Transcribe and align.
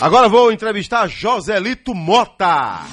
Agora 0.00 0.30
vou 0.30 0.50
entrevistar 0.50 1.06
Joselito 1.08 1.94
Mota. 1.94 2.86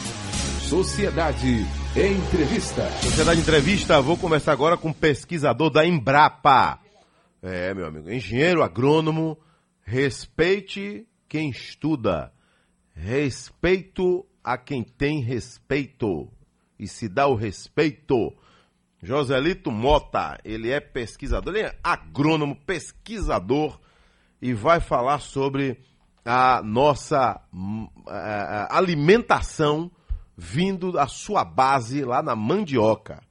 Sociedade 0.67 1.65
Entrevista. 1.95 2.85
Sociedade 3.01 3.39
Entrevista, 3.39 4.01
vou 4.01 4.17
começar 4.17 4.51
agora 4.51 4.75
com 4.75 4.89
um 4.89 4.93
pesquisador 4.93 5.69
da 5.69 5.85
Embrapa. 5.85 6.81
É, 7.41 7.73
meu 7.73 7.85
amigo, 7.85 8.11
engenheiro 8.11 8.61
agrônomo, 8.61 9.37
respeite 9.83 11.07
quem 11.29 11.49
estuda. 11.49 12.33
Respeito 12.93 14.25
a 14.43 14.57
quem 14.57 14.83
tem 14.83 15.21
respeito. 15.21 16.27
E 16.77 16.89
se 16.89 17.07
dá 17.07 17.25
o 17.25 17.35
respeito. 17.35 18.33
Joselito 19.01 19.71
Mota, 19.71 20.37
ele 20.43 20.71
é 20.71 20.81
pesquisador, 20.81 21.55
ele 21.55 21.67
é 21.67 21.79
agrônomo, 21.81 22.53
pesquisador 22.65 23.79
e 24.41 24.53
vai 24.53 24.81
falar 24.81 25.19
sobre 25.19 25.79
a 26.29 26.61
nossa 26.61 27.39
hum, 27.53 27.87
a 28.05 28.77
alimentação 28.77 29.89
vindo 30.35 30.91
da 30.91 31.07
sua 31.07 31.45
base 31.45 32.03
lá 32.03 32.21
na 32.21 32.35
mandioca. 32.35 33.23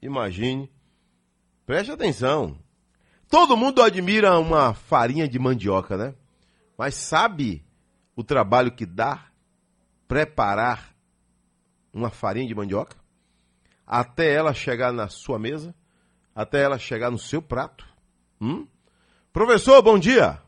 Imagine, 0.00 0.72
preste 1.66 1.92
atenção. 1.92 2.58
Todo 3.28 3.54
mundo 3.54 3.82
admira 3.82 4.38
uma 4.38 4.72
farinha 4.72 5.28
de 5.28 5.38
mandioca, 5.38 5.98
né? 5.98 6.14
Mas 6.76 6.94
sabe 6.94 7.62
o 8.16 8.24
trabalho 8.24 8.72
que 8.72 8.86
dá 8.86 9.26
preparar 10.06 10.94
uma 11.92 12.08
farinha 12.08 12.48
de 12.48 12.54
mandioca? 12.54 12.96
Até 13.86 14.32
ela 14.32 14.54
chegar 14.54 14.90
na 14.90 15.08
sua 15.08 15.38
mesa? 15.38 15.74
Até 16.34 16.62
ela 16.62 16.78
chegar 16.78 17.10
no 17.10 17.18
seu 17.18 17.42
prato? 17.42 17.86
Hum? 18.40 18.66
Professor, 19.34 19.82
bom 19.82 19.98
dia. 19.98 20.40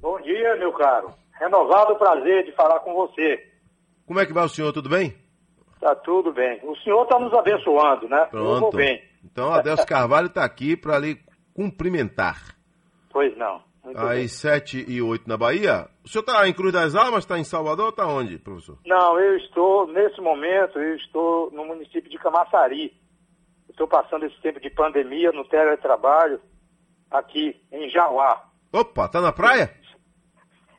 Bom 0.00 0.20
dia, 0.22 0.56
meu 0.56 0.72
caro. 0.72 1.19
Renovado 1.40 1.96
prazer 1.96 2.44
de 2.44 2.52
falar 2.52 2.80
com 2.80 2.92
você. 2.92 3.42
Como 4.06 4.20
é 4.20 4.26
que 4.26 4.32
vai 4.32 4.44
o 4.44 4.48
senhor? 4.48 4.72
Tudo 4.72 4.90
bem? 4.90 5.16
Tá 5.80 5.94
tudo 5.94 6.32
bem. 6.32 6.60
O 6.62 6.76
senhor 6.76 7.02
está 7.04 7.18
nos 7.18 7.32
abençoando, 7.32 8.06
né? 8.08 8.26
Pronto. 8.26 8.54
Eu 8.54 8.60
vou 8.60 8.72
bem. 8.72 9.02
Então, 9.24 9.52
Adelso 9.52 9.86
Carvalho 9.86 10.26
está 10.26 10.44
aqui 10.44 10.76
para 10.76 10.98
lhe 10.98 11.18
cumprimentar. 11.54 12.54
Pois 13.10 13.36
não. 13.38 13.62
Muito 13.82 13.98
Às 13.98 14.10
bem. 14.10 14.28
7 14.28 14.84
e 14.86 15.00
8 15.00 15.26
na 15.26 15.38
Bahia. 15.38 15.88
O 16.04 16.08
senhor 16.08 16.22
está 16.22 16.46
em 16.46 16.52
Cruz 16.52 16.72
das 16.72 16.94
Almas, 16.94 17.24
está 17.24 17.38
em 17.38 17.44
Salvador 17.44 17.86
ou 17.86 17.90
está 17.90 18.06
onde, 18.06 18.38
professor? 18.38 18.78
Não, 18.84 19.18
eu 19.18 19.36
estou, 19.38 19.86
nesse 19.86 20.20
momento, 20.20 20.78
eu 20.78 20.96
estou 20.96 21.50
no 21.52 21.64
município 21.64 22.10
de 22.10 22.18
Camaçari. 22.18 22.92
Estou 23.68 23.88
passando 23.88 24.26
esse 24.26 24.38
tempo 24.42 24.60
de 24.60 24.68
pandemia 24.68 25.32
no 25.32 25.44
teletrabalho 25.46 26.40
aqui 27.10 27.56
em 27.72 27.88
Jauá. 27.88 28.44
Opa, 28.72 29.08
tá 29.08 29.20
na 29.20 29.32
praia? 29.32 29.74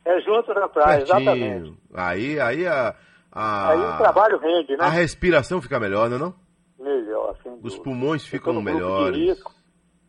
É 0.05 0.19
junto 0.21 0.53
da 0.53 0.67
praia, 0.67 0.97
Pertinho. 1.05 1.19
exatamente. 1.21 1.77
Aí, 1.93 2.39
aí 2.39 2.65
a, 2.67 2.95
a, 3.31 3.69
Aí 3.69 3.79
o 3.79 3.97
trabalho 3.97 4.37
rende, 4.39 4.75
né? 4.75 4.83
a 4.83 4.89
respiração 4.89 5.61
fica 5.61 5.79
melhor, 5.79 6.09
não 6.09 6.15
é 6.15 6.19
não? 6.19 6.33
Melhor, 6.79 7.35
sem 7.43 7.51
Os 7.53 7.61
dúvida. 7.61 7.83
pulmões 7.83 8.25
ficam 8.25 8.53
de 8.57 8.63
melhores. 8.63 9.17
risco, 9.17 9.53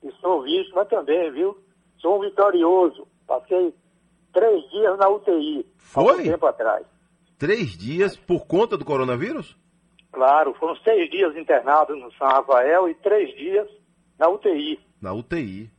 e 0.02 0.10
sou 0.20 0.42
vítima 0.42 0.84
também, 0.86 1.30
viu? 1.32 1.56
Sou 1.98 2.18
um 2.18 2.20
vitorioso. 2.22 3.06
Passei 3.26 3.74
três 4.32 4.70
dias 4.70 4.98
na 4.98 5.08
UTI. 5.08 5.66
Foi? 5.76 6.20
um 6.20 6.22
tempo 6.24 6.46
atrás. 6.46 6.86
Três 7.38 7.76
dias 7.76 8.16
por 8.16 8.46
conta 8.46 8.76
do 8.78 8.84
coronavírus? 8.84 9.56
Claro, 10.10 10.54
foram 10.54 10.74
seis 10.76 11.10
dias 11.10 11.36
internados 11.36 11.98
no 12.00 12.10
São 12.14 12.26
Rafael 12.28 12.88
e 12.88 12.94
três 12.96 13.34
dias 13.36 13.68
na 14.18 14.28
UTI. 14.28 14.78
Na 15.00 15.12
UTI. 15.12 15.70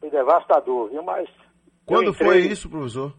Foi 0.00 0.10
devastador, 0.10 0.88
viu? 0.90 1.02
Mas. 1.02 1.28
Quando 1.84 2.06
eu 2.08 2.14
foi 2.14 2.38
entrei- 2.38 2.52
isso, 2.52 2.68
professor? 2.70 3.12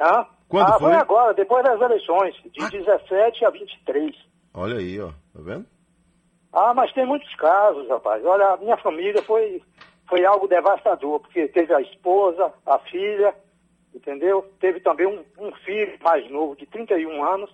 Hã? 0.00 0.26
Quando 0.48 0.68
ah, 0.68 0.78
foi? 0.78 0.92
agora, 0.94 1.34
depois 1.34 1.64
das 1.64 1.80
eleições, 1.80 2.34
de 2.44 2.62
Ah. 2.62 2.68
17 2.68 3.44
a 3.44 3.50
23. 3.50 4.14
Olha 4.54 4.76
aí, 4.76 5.00
ó. 5.00 5.08
Tá 5.08 5.40
vendo? 5.40 5.66
Ah, 6.52 6.74
mas 6.74 6.92
tem 6.92 7.06
muitos 7.06 7.34
casos, 7.36 7.88
rapaz. 7.88 8.22
Olha, 8.24 8.48
a 8.48 8.56
minha 8.58 8.76
família 8.76 9.22
foi, 9.22 9.62
foi 10.08 10.24
algo 10.26 10.46
devastador, 10.46 11.20
porque 11.20 11.48
teve 11.48 11.72
a 11.72 11.80
esposa, 11.80 12.52
a 12.66 12.78
filha, 12.80 13.34
entendeu? 13.94 14.50
Teve 14.60 14.80
também 14.80 15.06
um, 15.06 15.24
um 15.38 15.52
filho 15.64 15.98
mais 16.02 16.30
novo, 16.30 16.54
de 16.54 16.66
31 16.66 17.24
anos, 17.24 17.50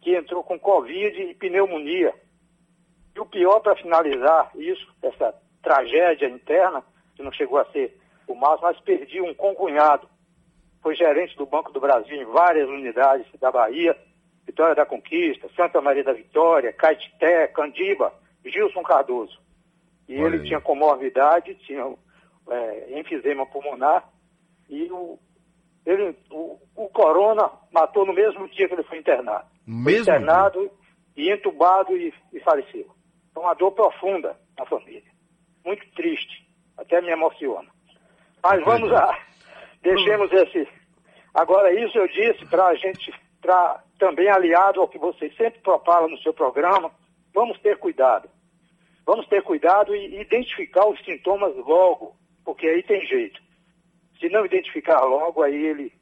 que 0.00 0.14
entrou 0.14 0.44
com 0.44 0.58
Covid 0.58 1.20
e 1.20 1.34
pneumonia. 1.34 2.14
E 3.14 3.20
o 3.20 3.26
pior, 3.26 3.58
para 3.60 3.74
finalizar 3.74 4.52
isso, 4.54 4.86
essa 5.02 5.34
tragédia 5.62 6.28
interna, 6.28 6.84
que 7.16 7.22
não 7.22 7.32
chegou 7.32 7.58
a 7.58 7.64
ser 7.72 7.98
o 8.28 8.34
máximo, 8.34 8.68
mas 8.68 8.80
perdi 8.80 9.20
um 9.20 9.34
concunhado. 9.34 10.08
Foi 10.82 10.94
gerente 10.94 11.36
do 11.36 11.46
Banco 11.46 11.72
do 11.72 11.80
Brasil 11.80 12.16
em 12.16 12.24
várias 12.24 12.68
unidades 12.68 13.26
da 13.38 13.50
Bahia, 13.50 13.96
Vitória 14.46 14.74
da 14.74 14.86
Conquista, 14.86 15.48
Santa 15.54 15.80
Maria 15.80 16.02
da 16.02 16.12
Vitória, 16.12 16.72
Caetité, 16.72 17.46
Candiba, 17.48 18.12
Gilson 18.44 18.82
Cardoso. 18.82 19.38
E 20.08 20.16
Olha 20.16 20.26
ele 20.26 20.42
aí. 20.42 20.48
tinha 20.48 20.60
comorbidade, 20.60 21.54
tinha 21.66 21.94
é, 22.50 22.98
enfisema 22.98 23.46
pulmonar, 23.46 24.08
e 24.68 24.90
o, 24.90 25.18
ele, 25.84 26.16
o, 26.30 26.58
o 26.74 26.88
corona 26.88 27.50
matou 27.72 28.06
no 28.06 28.12
mesmo 28.12 28.48
dia 28.48 28.66
que 28.66 28.74
ele 28.74 28.82
foi 28.82 28.98
internado. 28.98 29.46
Foi 29.64 29.74
Mesmo 29.74 30.02
internado 30.02 30.70
e 31.16 31.30
entubado 31.30 31.96
e, 31.96 32.12
e 32.32 32.40
faleceu. 32.40 32.90
Então, 33.30 33.42
uma 33.44 33.54
dor 33.54 33.72
profunda 33.72 34.36
na 34.58 34.66
família. 34.66 35.10
Muito 35.64 35.88
triste. 35.92 36.48
Até 36.76 37.00
me 37.00 37.10
emociona. 37.10 37.68
Mas 38.42 38.64
vamos 38.64 38.90
lá. 38.90 39.16
Deixemos 39.82 40.30
esse. 40.32 40.68
Agora, 41.34 41.72
isso 41.72 41.96
eu 41.98 42.06
disse 42.08 42.44
para 42.46 42.66
a 42.66 42.74
gente, 42.74 43.12
pra, 43.40 43.82
também 43.98 44.28
aliado 44.28 44.80
ao 44.80 44.88
que 44.88 44.98
vocês 44.98 45.34
sempre 45.36 45.60
propagam 45.60 46.08
no 46.08 46.18
seu 46.18 46.32
programa, 46.34 46.90
vamos 47.34 47.58
ter 47.60 47.78
cuidado. 47.78 48.28
Vamos 49.06 49.26
ter 49.28 49.42
cuidado 49.42 49.94
e 49.94 50.20
identificar 50.20 50.86
os 50.88 51.02
sintomas 51.04 51.54
logo, 51.56 52.14
porque 52.44 52.66
aí 52.66 52.82
tem 52.82 53.04
jeito. 53.06 53.40
Se 54.18 54.28
não 54.28 54.44
identificar 54.44 55.00
logo, 55.00 55.42
aí 55.42 55.54
ele, 55.54 55.92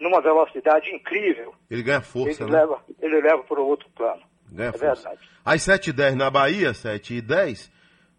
numa 0.00 0.20
velocidade 0.20 0.88
incrível, 0.94 1.52
Ele 1.70 1.82
ganha 1.82 2.00
força, 2.00 2.44
ele, 2.44 2.52
né? 2.52 2.60
leva, 2.60 2.84
ele 3.02 3.20
leva 3.20 3.42
para 3.42 3.60
o 3.60 3.66
outro 3.66 3.88
plano. 3.90 4.22
Ganha 4.50 4.68
é 4.68 4.72
força. 4.72 5.08
verdade. 5.08 5.28
Às 5.44 5.60
7h10 5.62 6.14
na 6.14 6.30
Bahia, 6.30 6.70
7h10. 6.70 7.70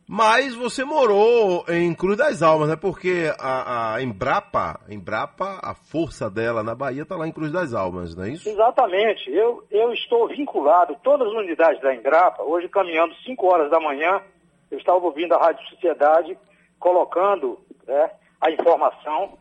Mas 0.08 0.54
você 0.54 0.84
morou 0.84 1.66
em 1.68 1.94
Cruz 1.96 2.16
das 2.18 2.44
Almas, 2.44 2.70
né? 2.70 2.76
Porque 2.76 3.34
a, 3.40 3.96
a 3.96 4.04
Embrapa, 4.04 4.80
Embrapa, 4.88 5.60
a 5.64 5.74
força 5.74 6.30
dela 6.30 6.62
na 6.62 6.76
Bahia 6.76 7.02
está 7.02 7.16
lá 7.16 7.28
em 7.28 7.32
Cruz 7.32 7.52
das 7.52 7.74
Almas, 7.74 8.16
não 8.16 8.24
é 8.24 8.30
isso? 8.30 8.48
Exatamente. 8.48 9.32
Eu, 9.32 9.64
eu 9.72 9.92
estou 9.94 10.28
vinculado, 10.28 10.96
todas 11.04 11.28
as 11.28 11.34
unidades 11.34 11.82
da 11.82 11.94
Embrapa, 11.96 12.44
hoje 12.44 12.70
caminhando 12.70 13.16
5 13.26 13.48
horas 13.48 13.72
da 13.72 13.80
manhã, 13.80 14.22
eu 14.70 14.78
estava 14.78 15.04
ouvindo 15.04 15.34
a 15.34 15.40
Rádio 15.40 15.68
Sociedade 15.70 16.38
colocando 16.80 17.60
né, 17.88 18.12
a 18.42 18.52
informação 18.52 19.38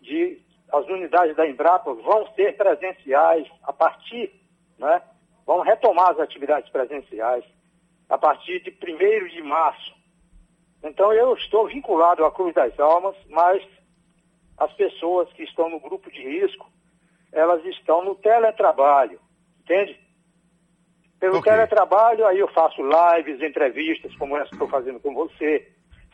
de 0.00 0.40
as 0.72 0.86
unidades 0.86 1.36
da 1.36 1.46
Embrapa 1.46 1.92
vão 1.92 2.26
ser 2.34 2.56
presenciais 2.56 3.46
a 3.62 3.72
partir, 3.72 4.32
né, 4.78 5.02
vão 5.46 5.60
retomar 5.60 6.10
as 6.10 6.20
atividades 6.20 6.70
presenciais 6.70 7.44
a 8.08 8.16
partir 8.16 8.62
de 8.62 8.70
1 8.70 9.28
de 9.28 9.42
março. 9.42 9.95
Então 10.82 11.12
eu 11.12 11.34
estou 11.34 11.66
vinculado 11.66 12.24
à 12.24 12.30
Cruz 12.30 12.54
das 12.54 12.78
Almas, 12.78 13.16
mas 13.28 13.62
as 14.58 14.72
pessoas 14.74 15.30
que 15.32 15.42
estão 15.42 15.68
no 15.68 15.80
grupo 15.80 16.10
de 16.10 16.22
risco, 16.22 16.70
elas 17.32 17.64
estão 17.66 18.04
no 18.04 18.14
teletrabalho, 18.14 19.20
entende? 19.60 19.98
Pelo 21.18 21.38
Ok. 21.38 21.50
teletrabalho, 21.50 22.26
aí 22.26 22.38
eu 22.38 22.48
faço 22.48 22.80
lives, 22.82 23.42
entrevistas, 23.42 24.14
como 24.16 24.36
essa 24.36 24.46
que 24.46 24.54
estou 24.54 24.68
fazendo 24.68 25.00
com 25.00 25.14
você. 25.14 25.66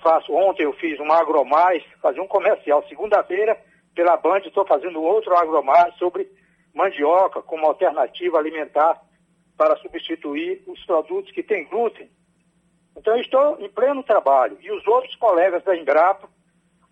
Faço, 0.02 0.32
ontem 0.32 0.64
eu 0.64 0.72
fiz 0.74 0.98
um 0.98 1.12
Agromais, 1.12 1.82
fazia 2.00 2.22
um 2.22 2.28
comercial. 2.28 2.84
Segunda-feira, 2.88 3.56
pela 3.94 4.16
Band, 4.16 4.40
estou 4.40 4.66
fazendo 4.66 5.02
outro 5.02 5.36
Agromais 5.36 5.94
sobre 5.96 6.28
mandioca 6.74 7.42
como 7.42 7.66
alternativa 7.66 8.38
alimentar 8.38 9.00
para 9.56 9.76
substituir 9.76 10.62
os 10.66 10.84
produtos 10.84 11.30
que 11.32 11.42
têm 11.42 11.68
glúten. 11.68 12.10
Então, 12.96 13.14
eu 13.16 13.22
estou 13.22 13.58
em 13.60 13.68
pleno 13.68 14.02
trabalho. 14.02 14.56
E 14.60 14.70
os 14.70 14.86
outros 14.86 15.14
colegas 15.16 15.62
da 15.64 15.76
Embrapa, 15.76 16.28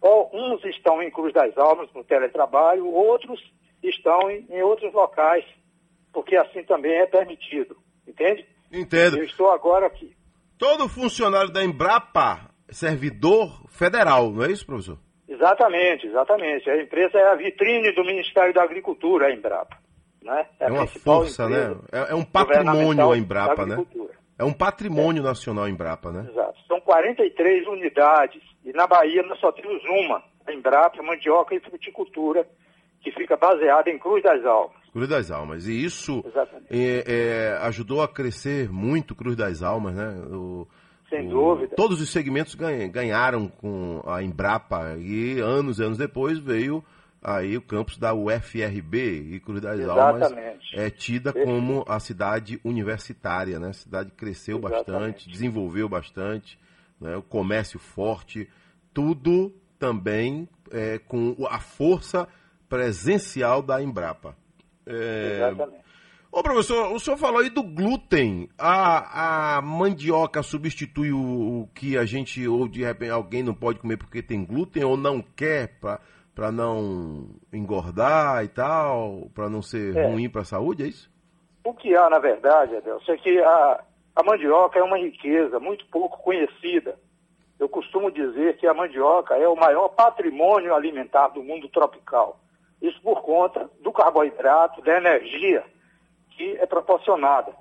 ou 0.00 0.30
uns 0.32 0.64
estão 0.64 1.02
em 1.02 1.10
Cruz 1.10 1.32
das 1.32 1.56
Almas, 1.58 1.88
no 1.94 2.02
teletrabalho, 2.02 2.86
outros 2.86 3.40
estão 3.82 4.30
em, 4.30 4.46
em 4.50 4.62
outros 4.62 4.92
locais, 4.92 5.44
porque 6.12 6.36
assim 6.36 6.62
também 6.64 6.92
é 6.92 7.06
permitido. 7.06 7.76
Entende? 8.06 8.46
Entendo. 8.72 9.18
Eu 9.18 9.24
estou 9.24 9.50
agora 9.50 9.86
aqui. 9.86 10.14
Todo 10.58 10.88
funcionário 10.88 11.50
da 11.50 11.64
Embrapa 11.64 12.50
é 12.68 12.72
servidor 12.72 13.66
federal, 13.68 14.30
não 14.30 14.44
é 14.44 14.50
isso, 14.50 14.66
professor? 14.66 14.98
Exatamente, 15.28 16.06
exatamente. 16.06 16.68
A 16.68 16.82
empresa 16.82 17.16
é 17.16 17.32
a 17.32 17.34
vitrine 17.34 17.92
do 17.92 18.04
Ministério 18.04 18.52
da 18.52 18.62
Agricultura, 18.62 19.28
a 19.28 19.32
Embrapa. 19.32 19.78
Né? 20.22 20.46
É, 20.58 20.66
a 20.66 20.72
uma 20.72 20.86
força, 20.86 21.48
né? 21.48 21.76
É, 21.90 22.12
é 22.12 22.14
um 22.14 22.24
patrimônio 22.24 23.12
a 23.12 23.16
Embrapa, 23.16 23.64
da 23.64 23.76
né? 23.76 23.86
É 24.40 24.44
um 24.44 24.54
patrimônio 24.54 25.22
nacional 25.22 25.66
a 25.66 25.70
Embrapa, 25.70 26.10
né? 26.10 26.26
Exato. 26.30 26.58
São 26.66 26.80
43 26.80 27.66
unidades. 27.66 28.40
E 28.64 28.72
na 28.72 28.86
Bahia 28.86 29.22
nós 29.24 29.38
só 29.38 29.52
temos 29.52 29.82
uma, 29.84 30.22
a 30.46 30.52
Embrapa, 30.54 31.02
Mandioca 31.02 31.54
e 31.54 31.60
Fruticultura, 31.60 32.48
que 33.02 33.12
fica 33.12 33.36
baseada 33.36 33.90
em 33.90 33.98
Cruz 33.98 34.22
das 34.22 34.42
Almas. 34.46 34.80
Cruz 34.94 35.08
das 35.10 35.30
Almas. 35.30 35.66
E 35.66 35.84
isso 35.84 36.24
é, 36.70 37.04
é, 37.06 37.58
ajudou 37.66 38.00
a 38.00 38.08
crescer 38.08 38.72
muito 38.72 39.14
Cruz 39.14 39.36
das 39.36 39.62
Almas, 39.62 39.94
né? 39.94 40.08
O, 40.32 40.66
Sem 41.10 41.26
o, 41.26 41.30
dúvida. 41.30 41.76
Todos 41.76 42.00
os 42.00 42.08
segmentos 42.08 42.54
ganharam 42.54 43.46
com 43.46 44.00
a 44.06 44.22
Embrapa 44.22 44.96
e 44.96 45.38
anos 45.38 45.78
e 45.78 45.84
anos 45.84 45.98
depois 45.98 46.38
veio 46.38 46.82
aí 47.22 47.56
o 47.56 47.62
campus 47.62 47.98
da 47.98 48.14
UFRB 48.14 49.34
e 49.34 49.40
Cruz 49.40 49.60
das 49.60 49.78
Exatamente. 49.78 50.24
Almas 50.24 50.58
é 50.72 50.90
tida 50.90 51.32
como 51.32 51.84
a 51.86 52.00
cidade 52.00 52.60
universitária, 52.64 53.58
né? 53.58 53.68
A 53.68 53.74
cidade 53.74 54.10
cresceu 54.12 54.58
Exatamente. 54.58 54.90
bastante, 54.90 55.30
desenvolveu 55.30 55.88
bastante, 55.88 56.58
né? 57.00 57.16
o 57.16 57.22
comércio 57.22 57.78
forte, 57.78 58.48
tudo 58.94 59.52
também 59.78 60.48
é, 60.70 60.98
com 60.98 61.36
a 61.48 61.58
força 61.58 62.26
presencial 62.68 63.62
da 63.62 63.82
Embrapa. 63.82 64.36
É... 64.86 65.36
Exatamente. 65.36 65.80
Ô 66.32 66.44
professor, 66.44 66.92
o 66.92 67.00
senhor 67.00 67.16
falou 67.16 67.40
aí 67.40 67.50
do 67.50 67.62
glúten. 67.62 68.48
A, 68.56 69.56
a 69.56 69.62
mandioca 69.62 70.44
substitui 70.44 71.10
o, 71.10 71.62
o 71.62 71.68
que 71.74 71.98
a 71.98 72.04
gente, 72.04 72.46
ou 72.46 72.68
de 72.68 72.84
repente 72.84 73.10
alguém 73.10 73.42
não 73.42 73.52
pode 73.52 73.80
comer 73.80 73.96
porque 73.96 74.22
tem 74.22 74.44
glúten 74.44 74.84
ou 74.84 74.96
não 74.96 75.20
quer 75.20 75.76
para 76.40 76.50
não 76.50 77.26
engordar 77.52 78.42
e 78.42 78.48
tal, 78.48 79.28
para 79.34 79.50
não 79.50 79.60
ser 79.60 79.94
é. 79.94 80.06
ruim 80.06 80.26
para 80.26 80.40
a 80.40 80.46
saúde, 80.46 80.84
é 80.84 80.86
isso? 80.86 81.10
O 81.62 81.74
que 81.74 81.94
há, 81.94 82.08
na 82.08 82.18
verdade, 82.18 82.74
Adelson, 82.76 83.12
é 83.12 83.16
que 83.18 83.38
a, 83.42 83.84
a 84.16 84.22
mandioca 84.22 84.78
é 84.78 84.82
uma 84.82 84.96
riqueza 84.96 85.60
muito 85.60 85.84
pouco 85.88 86.16
conhecida. 86.22 86.98
Eu 87.58 87.68
costumo 87.68 88.10
dizer 88.10 88.56
que 88.56 88.66
a 88.66 88.72
mandioca 88.72 89.36
é 89.36 89.46
o 89.46 89.54
maior 89.54 89.90
patrimônio 89.90 90.74
alimentar 90.74 91.28
do 91.28 91.42
mundo 91.42 91.68
tropical. 91.68 92.40
Isso 92.80 92.98
por 93.02 93.20
conta 93.20 93.68
do 93.82 93.92
carboidrato, 93.92 94.80
da 94.80 94.96
energia 94.96 95.62
que 96.30 96.56
é 96.56 96.64
proporcionada. 96.64 97.52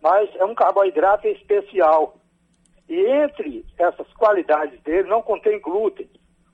Mas 0.00 0.34
é 0.36 0.46
um 0.46 0.54
carboidrato 0.54 1.28
especial. 1.28 2.16
E 2.88 2.98
entre 3.04 3.66
essas 3.76 4.10
qualidades 4.14 4.80
dele 4.80 5.10
não 5.10 5.20
contém 5.20 5.60
glúten. 5.60 6.08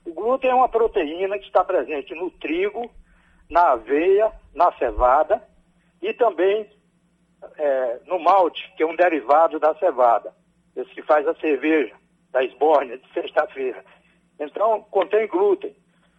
O 0.05 0.12
glúten 0.12 0.50
é 0.50 0.55
uma 0.55 0.69
proteína 0.69 1.38
que 1.38 1.47
está 1.47 1.64
presente 1.64 2.14
no 2.14 2.31
trigo, 2.31 2.91
na 3.50 3.73
aveia, 3.73 4.32
na 4.55 4.73
cevada 4.73 5.43
e 6.00 6.12
também 6.14 6.69
é, 7.56 8.00
no 8.06 8.19
malte, 8.19 8.73
que 8.76 8.82
é 8.82 8.87
um 8.87 8.97
derivado 8.97 9.58
da 9.58 9.75
cevada. 9.75 10.35
Esse 10.75 10.91
que 10.91 11.02
faz 11.02 11.26
a 11.26 11.35
cerveja 11.35 11.94
da 12.31 12.43
esbórnia 12.43 12.97
de 12.97 13.12
sexta-feira. 13.12 13.85
Então, 14.38 14.82
contém 14.91 15.26
glúten. 15.26 15.75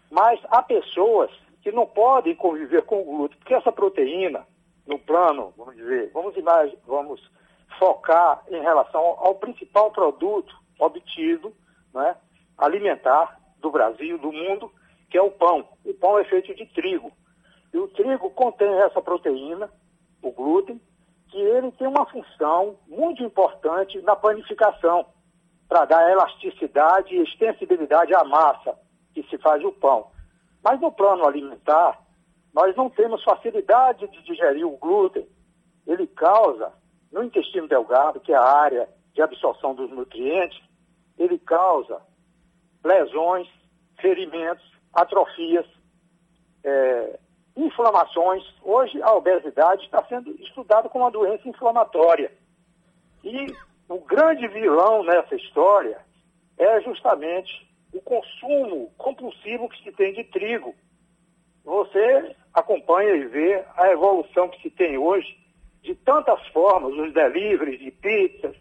Mas 0.10 0.40
há 0.50 0.62
pessoas 0.62 1.32
que 1.62 1.72
não 1.72 1.88
podem 1.88 2.36
conviver 2.36 2.84
com 2.84 3.02
o 3.02 3.06
glúten, 3.06 3.38
porque 3.38 3.54
essa 3.54 3.72
proteína, 3.72 4.46
no 4.86 5.00
plano, 5.00 5.54
vamos 5.58 5.76
dizer, 5.76 6.12
vamos, 6.14 6.36
vamos 6.86 7.32
focar 7.80 8.44
em 8.50 8.62
relação 8.62 9.02
ao 9.02 9.36
principal 9.36 9.92
produto 9.92 10.54
obtido, 10.80 11.56
né, 11.94 12.16
alimentar 12.58 13.40
do 13.62 13.72
Brasil, 13.72 14.18
do 14.18 14.32
mundo, 14.32 14.72
que 15.10 15.18
é 15.18 15.22
o 15.22 15.32
pão. 15.32 15.68
O 15.86 15.94
pão 15.94 16.20
é 16.20 16.24
feito 16.26 16.54
de 16.56 16.66
trigo. 16.68 17.12
E 17.74 17.78
o 17.78 17.88
trigo 17.88 18.30
contém 18.32 18.74
essa 18.82 19.02
proteína, 19.02 19.70
o 20.22 20.32
glúten, 20.32 20.80
que 21.30 21.38
ele 21.38 21.72
tem 21.74 21.88
uma 21.88 22.06
função 22.06 22.78
muito 22.88 23.24
importante 23.24 24.02
na 24.02 24.16
panificação, 24.16 25.06
para 25.70 25.86
dar 25.86 26.12
elasticidade 26.12 27.16
e 27.16 27.24
extensibilidade 27.24 28.14
à 28.14 28.26
massa 28.26 28.78
que 29.14 29.24
se 29.24 29.38
faz 29.38 29.64
o 29.64 29.72
pão. 29.72 30.12
Mas 30.62 30.82
no 30.82 30.92
plano 30.92 31.26
alimentar, 31.26 32.02
nós 32.54 32.76
não 32.76 32.90
temos 32.90 33.24
facilidade 33.24 34.06
de 34.10 34.22
digerir 34.24 34.68
o 34.68 34.78
glúten. 34.78 35.26
Ele 35.88 36.06
causa, 36.08 36.74
no 37.12 37.24
intestino 37.24 37.68
delgado, 37.68 38.20
que 38.20 38.34
é 38.34 38.36
a 38.36 38.44
área 38.44 38.90
de 39.14 39.22
absorção 39.22 39.74
dos 39.74 39.90
nutrientes, 39.90 40.62
ele 41.18 41.38
causa 41.40 42.02
lesões, 42.84 43.48
ferimentos, 44.00 44.66
atrofias, 44.94 45.66
é, 46.64 47.20
inflamações. 47.56 48.44
Hoje 48.64 49.02
a 49.02 49.14
obesidade 49.14 49.84
está 49.84 50.04
sendo 50.06 50.32
estudada 50.42 50.90
como 50.90 51.06
uma 51.06 51.12
doença 51.12 51.48
inflamatória. 51.48 52.32
E 53.24 53.48
o 53.88 54.00
grande 54.00 54.48
vilão 54.48 55.04
nessa 55.04 55.36
história 55.36 56.00
é 56.58 56.82
justamente 56.82 57.70
o 57.94 58.02
consumo 58.02 58.92
compulsivo 58.98 59.70
que 59.70 59.84
se 59.84 59.92
tem 59.92 60.14
de 60.14 60.24
trigo. 60.26 60.74
Você 61.64 62.36
acompanha 62.54 63.12
e 63.12 63.26
vê 63.26 63.64
a 63.78 63.92
evolução 63.92 64.50
que 64.50 64.62
se 64.62 64.70
tem 64.70 64.98
hoje 64.98 65.38
de 65.82 65.96
tantas 65.96 66.46
formas, 66.48 66.94
os 66.94 67.14
deliveries 67.14 67.80
de 67.80 67.92
pizzas, 67.92 68.56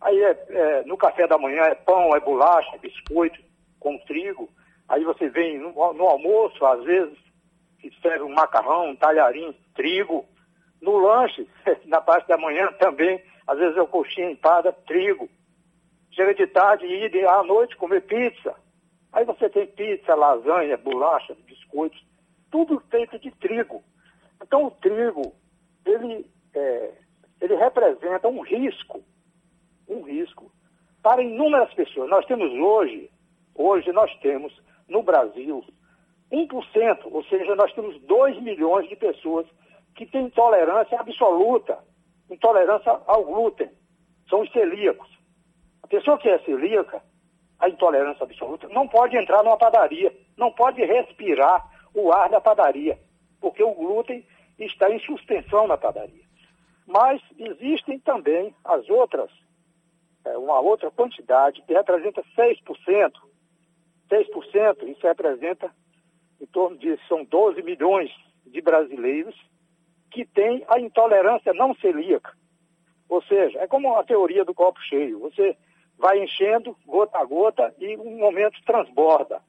aí 0.00 0.22
é, 0.22 0.46
é, 0.50 0.82
no 0.84 0.96
café 0.96 1.26
da 1.26 1.38
manhã 1.38 1.62
é 1.62 1.74
pão, 1.74 2.14
é 2.14 2.20
bolacha, 2.20 2.76
é 2.76 2.78
biscoito 2.78 3.45
com 3.86 3.96
trigo, 3.98 4.48
aí 4.88 5.04
você 5.04 5.28
vem 5.28 5.60
no, 5.60 5.70
no 5.92 6.06
almoço, 6.08 6.66
às 6.66 6.82
vezes, 6.82 7.16
se 7.80 7.92
serve 8.02 8.24
um 8.24 8.34
macarrão, 8.34 8.90
um 8.90 8.96
talharim, 8.96 9.56
trigo, 9.76 10.26
no 10.82 10.98
lanche, 10.98 11.48
na 11.86 12.00
parte 12.00 12.26
da 12.26 12.36
manhã 12.36 12.66
também, 12.80 13.22
às 13.46 13.56
vezes 13.56 13.76
é 13.76 13.82
o 13.82 13.86
coxinha 13.86 14.28
empada, 14.28 14.72
trigo. 14.72 15.28
Chega 16.10 16.34
de 16.34 16.48
tarde 16.48 16.84
e 16.84 17.04
ir 17.06 17.28
à 17.28 17.44
noite 17.44 17.76
comer 17.76 18.00
pizza. 18.00 18.56
Aí 19.12 19.24
você 19.24 19.48
tem 19.48 19.68
pizza, 19.68 20.16
lasanha, 20.16 20.76
bolacha, 20.76 21.36
biscoitos, 21.46 22.04
tudo 22.50 22.82
feito 22.90 23.20
de 23.20 23.30
trigo. 23.30 23.84
Então 24.42 24.64
o 24.64 24.70
trigo, 24.72 25.32
ele, 25.84 26.28
é, 26.54 26.92
ele 27.40 27.54
representa 27.54 28.26
um 28.26 28.40
risco, 28.40 29.00
um 29.88 30.02
risco 30.02 30.50
para 31.04 31.22
inúmeras 31.22 31.72
pessoas. 31.74 32.10
Nós 32.10 32.26
temos 32.26 32.50
hoje, 32.50 33.08
hoje 33.56 33.92
nós 33.92 34.12
temos 34.20 34.52
no 34.88 35.02
Brasil 35.02 35.64
1%, 36.32 36.98
ou 37.04 37.24
seja, 37.24 37.54
nós 37.54 37.72
temos 37.72 38.00
2 38.02 38.42
milhões 38.42 38.88
de 38.88 38.96
pessoas 38.96 39.46
que 39.94 40.06
têm 40.06 40.26
intolerância 40.26 41.00
absoluta, 41.00 41.78
intolerância 42.30 43.00
ao 43.06 43.24
glúten. 43.24 43.70
São 44.28 44.40
os 44.40 44.50
celíacos. 44.52 45.08
A 45.82 45.86
pessoa 45.86 46.18
que 46.18 46.28
é 46.28 46.38
celíaca, 46.40 47.02
a 47.58 47.68
intolerância 47.68 48.24
absoluta, 48.24 48.68
não 48.68 48.88
pode 48.88 49.16
entrar 49.16 49.42
numa 49.42 49.56
padaria, 49.56 50.12
não 50.36 50.52
pode 50.52 50.84
respirar 50.84 51.64
o 51.94 52.12
ar 52.12 52.28
da 52.28 52.40
padaria, 52.40 52.98
porque 53.40 53.62
o 53.62 53.72
glúten 53.72 54.26
está 54.58 54.90
em 54.90 54.98
suspensão 55.00 55.66
na 55.66 55.76
padaria. 55.76 56.24
Mas 56.86 57.20
existem 57.38 57.98
também 57.98 58.54
as 58.64 58.88
outras, 58.88 59.30
é, 60.24 60.36
uma 60.36 60.60
outra 60.60 60.90
quantidade 60.90 61.62
que 61.62 61.72
representa 61.72 62.22
6%. 62.36 63.12
6%, 64.10 64.88
isso 64.88 65.06
representa 65.06 65.70
em 66.40 66.46
torno 66.46 66.76
de, 66.76 66.98
são 67.08 67.24
12 67.24 67.62
milhões 67.62 68.10
de 68.44 68.60
brasileiros 68.60 69.34
que 70.10 70.24
têm 70.26 70.64
a 70.68 70.78
intolerância 70.78 71.52
não 71.52 71.74
celíaca. 71.76 72.32
Ou 73.08 73.22
seja, 73.22 73.58
é 73.60 73.66
como 73.66 73.94
a 73.96 74.04
teoria 74.04 74.44
do 74.44 74.54
copo 74.54 74.80
cheio. 74.82 75.20
Você 75.20 75.56
vai 75.98 76.22
enchendo 76.22 76.76
gota 76.86 77.18
a 77.18 77.24
gota 77.24 77.74
e 77.78 77.96
um 77.96 78.18
momento 78.18 78.60
transborda. 78.64 79.40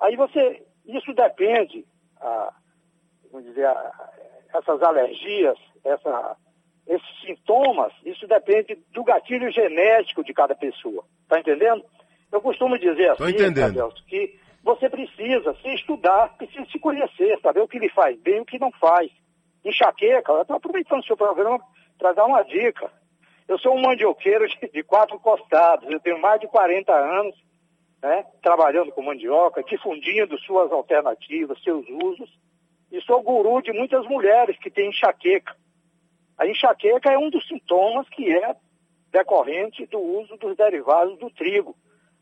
Aí 0.00 0.16
você, 0.16 0.64
isso 0.86 1.12
depende, 1.12 1.84
a, 2.20 2.54
vamos 3.30 3.46
dizer, 3.48 3.66
a, 3.66 4.10
essas 4.54 4.82
alergias, 4.82 5.58
essa, 5.84 6.36
esses 6.86 7.20
sintomas, 7.24 7.92
isso 8.04 8.26
depende 8.26 8.74
do 8.92 9.04
gatilho 9.04 9.50
genético 9.50 10.24
de 10.24 10.32
cada 10.32 10.54
pessoa. 10.54 11.04
Está 11.22 11.38
entendendo? 11.38 11.84
Eu 12.32 12.40
costumo 12.40 12.78
dizer 12.78 13.10
assim, 13.10 13.22
Adelso, 13.64 14.04
que 14.06 14.38
você 14.62 14.88
precisa 14.88 15.54
se 15.62 15.74
estudar, 15.74 16.36
precisa 16.36 16.64
se 16.70 16.78
conhecer, 16.78 17.38
saber 17.40 17.60
o 17.60 17.68
que 17.68 17.78
lhe 17.78 17.88
faz 17.90 18.18
bem 18.20 18.36
e 18.36 18.40
o 18.40 18.44
que 18.44 18.58
não 18.58 18.70
faz. 18.72 19.10
Enxaqueca, 19.64 20.32
eu 20.32 20.42
estou 20.42 20.56
aproveitando 20.56 21.00
o 21.00 21.06
seu 21.06 21.16
programa 21.16 21.60
para 21.98 22.12
dar 22.12 22.26
uma 22.26 22.42
dica. 22.42 22.90
Eu 23.48 23.58
sou 23.58 23.74
um 23.74 23.82
mandioqueiro 23.82 24.46
de, 24.48 24.70
de 24.72 24.82
quatro 24.82 25.18
costados, 25.18 25.90
eu 25.90 26.00
tenho 26.00 26.20
mais 26.20 26.40
de 26.40 26.46
40 26.46 26.92
anos 26.92 27.34
né, 28.02 28.24
trabalhando 28.42 28.92
com 28.92 29.02
mandioca, 29.02 29.62
difundindo 29.62 30.38
suas 30.40 30.72
alternativas, 30.72 31.62
seus 31.62 31.86
usos, 31.88 32.30
e 32.90 33.00
sou 33.02 33.22
guru 33.22 33.60
de 33.62 33.72
muitas 33.72 34.06
mulheres 34.06 34.58
que 34.58 34.70
têm 34.70 34.88
enxaqueca. 34.88 35.54
A 36.38 36.46
enxaqueca 36.46 37.12
é 37.12 37.18
um 37.18 37.30
dos 37.30 37.46
sintomas 37.46 38.08
que 38.08 38.34
é 38.34 38.56
decorrente 39.12 39.86
do 39.86 39.98
uso 39.98 40.36
dos 40.36 40.56
derivados 40.56 41.18
do 41.18 41.30
trigo. 41.30 41.76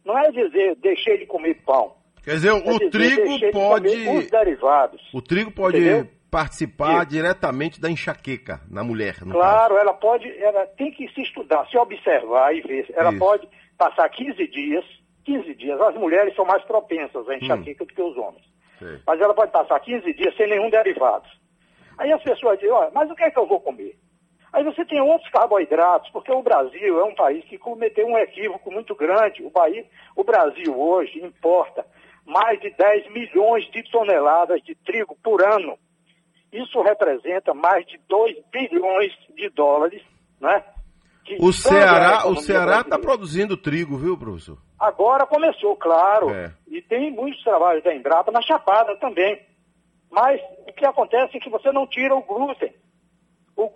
Não 0.05 0.19
é 0.19 0.31
dizer 0.31 0.77
deixei 0.77 1.19
de 1.19 1.27
comer 1.27 1.55
pão. 1.65 1.95
Quer 2.23 2.33
dizer, 2.33 2.49
é 2.49 2.53
o 2.53 2.63
dizer, 2.63 2.91
trigo 2.91 3.53
pode. 3.53 3.89
De 3.89 4.09
os 4.09 4.31
derivados. 4.31 5.01
O 5.15 5.23
trigo 5.23 5.51
pode 5.51 5.79
entendeu? 5.79 6.09
participar 6.31 7.07
diretamente 7.07 7.81
da 7.81 7.91
enxaqueca 7.91 8.61
na 8.71 8.85
mulher. 8.85 9.17
claro, 9.19 9.75
caso. 9.75 9.81
ela 9.81 9.95
pode, 9.95 10.29
ela 10.39 10.67
tem 10.67 10.91
que 10.91 11.09
se 11.15 11.23
estudar, 11.23 11.67
se 11.69 11.79
observar 11.79 12.55
e 12.55 12.61
ver. 12.61 12.87
Ela 12.95 13.11
Isso. 13.11 13.19
pode 13.19 13.49
passar 13.79 14.09
15 14.09 14.47
dias, 14.49 14.85
15 15.25 15.55
dias. 15.55 15.81
As 15.81 15.95
mulheres 15.95 16.35
são 16.35 16.45
mais 16.45 16.63
propensas 16.65 17.29
à 17.29 17.37
enxaqueca 17.37 17.85
hum. 17.85 17.87
do 17.87 17.95
que 17.95 18.03
os 18.03 18.17
homens. 18.17 18.45
Mas 19.07 19.21
ela 19.21 19.35
pode 19.35 19.51
passar 19.51 19.81
15 19.81 20.13
dias 20.15 20.37
sem 20.37 20.49
nenhum 20.49 20.71
derivado. 20.71 21.27
Aí 21.97 22.13
as 22.13 22.23
pessoas 22.23 22.59
dizem, 22.59 22.73
olha, 22.73 22.91
mas 22.95 23.11
o 23.11 23.15
que 23.15 23.25
é 23.25 23.31
que 23.31 23.39
eu 23.39 23.47
vou 23.47 23.61
comer? 23.61 23.99
Aí 24.53 24.65
você 24.65 24.85
tem 24.85 25.01
outros 25.01 25.31
carboidratos, 25.31 26.11
porque 26.11 26.33
o 26.33 26.43
Brasil 26.43 27.01
é 27.01 27.05
um 27.05 27.15
país 27.15 27.45
que 27.45 27.59
cometeu 27.59 28.07
um 28.07 28.19
equívoco 28.19 28.71
muito 28.73 28.95
grande. 28.95 29.43
O, 29.43 29.51
país, 29.51 29.87
o 30.17 30.25
Brasil 30.25 30.79
hoje 30.79 31.23
importa 31.23 31.85
mais 32.25 32.61
de 32.61 32.71
10 32.71 33.13
milhões 33.13 33.71
de 33.71 33.83
toneladas 33.91 34.63
de 34.63 34.75
trigo 34.75 35.17
por 35.23 35.43
ano. 35.43 35.79
Isso 36.53 36.81
representa 36.83 37.53
mais 37.53 37.87
de 37.87 37.99
2 38.09 38.37
bilhões 38.51 39.13
de 39.35 39.49
dólares, 39.51 40.03
né? 40.41 40.65
O 41.41 41.53
Ceará, 41.53 42.27
o 42.27 42.37
Ceará 42.37 42.81
está 42.81 42.99
produzindo 42.99 43.57
trigo, 43.57 43.99
viu, 43.99 44.17
professor? 44.17 44.57
Agora 44.79 45.27
começou, 45.27 45.77
claro. 45.77 46.31
É. 46.31 46.53
E 46.67 46.81
tem 46.81 47.11
muitos 47.11 47.43
trabalhos 47.43 47.85
da 47.85 47.95
Embrapa 47.95 48.31
na 48.31 48.41
Chapada 48.41 48.97
também. 48.97 49.39
Mas 50.11 50.41
o 50.67 50.73
que 50.73 50.87
acontece 50.87 51.37
é 51.37 51.41
que 51.41 51.51
você 51.51 51.71
não 51.71 51.87
tira 51.87 52.15
o 52.15 52.23
glúten. 52.23 52.73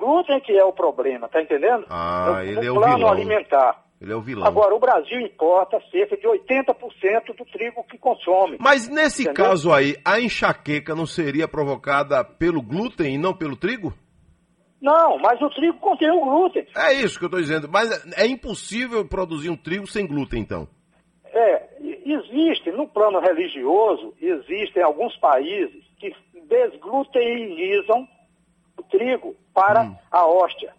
O 0.03 0.07
glúten 0.07 0.41
que 0.41 0.53
é 0.53 0.65
o 0.65 0.73
problema, 0.73 1.29
tá 1.29 1.41
entendendo? 1.41 1.87
Ah, 1.89 2.33
no, 2.35 2.43
ele 2.43 2.55
no 2.57 2.65
é 2.65 2.71
o 2.71 2.75
plano 2.75 2.97
vilão. 2.97 3.13
alimentar. 3.13 3.85
Ele 4.01 4.13
é 4.13 4.17
o 4.17 4.21
vilão. 4.21 4.45
Agora, 4.45 4.75
o 4.75 4.81
Brasil 4.81 5.21
importa 5.21 5.81
cerca 5.93 6.17
de 6.17 6.27
80% 6.27 7.37
do 7.39 7.45
trigo 7.45 7.85
que 7.85 7.97
consome. 7.97 8.57
Mas 8.61 8.89
nesse 8.89 9.23
Entendeu? 9.23 9.45
caso 9.45 9.73
aí, 9.73 9.97
a 10.05 10.21
enxaqueca 10.21 10.93
não 10.97 11.07
seria 11.07 11.47
provocada 11.47 12.25
pelo 12.25 12.61
glúten 12.61 13.15
e 13.15 13.19
não 13.19 13.33
pelo 13.33 13.57
trigo? 13.57 13.95
Não, 14.81 15.19
mas 15.19 15.41
o 15.41 15.49
trigo 15.51 15.79
contém 15.79 16.11
o 16.11 16.21
glúten. 16.21 16.67
É 16.77 16.95
isso 16.95 17.17
que 17.17 17.25
eu 17.25 17.29
estou 17.29 17.41
dizendo. 17.41 17.69
Mas 17.71 17.89
é 18.17 18.27
impossível 18.27 19.07
produzir 19.07 19.51
um 19.51 19.57
trigo 19.57 19.87
sem 19.87 20.05
glúten, 20.05 20.41
então. 20.41 20.67
É, 21.33 21.69
existe, 22.05 22.73
no 22.73 22.89
plano 22.89 23.21
religioso, 23.21 24.13
existem 24.21 24.83
alguns 24.83 25.17
países 25.19 25.85
que 26.01 26.13
desgluteinizam 26.49 28.01
o 28.01 28.09
trigo 28.93 29.35
para 29.53 29.83
Hum. 29.83 29.97
a 30.11 30.27
hóstia. 30.27 30.73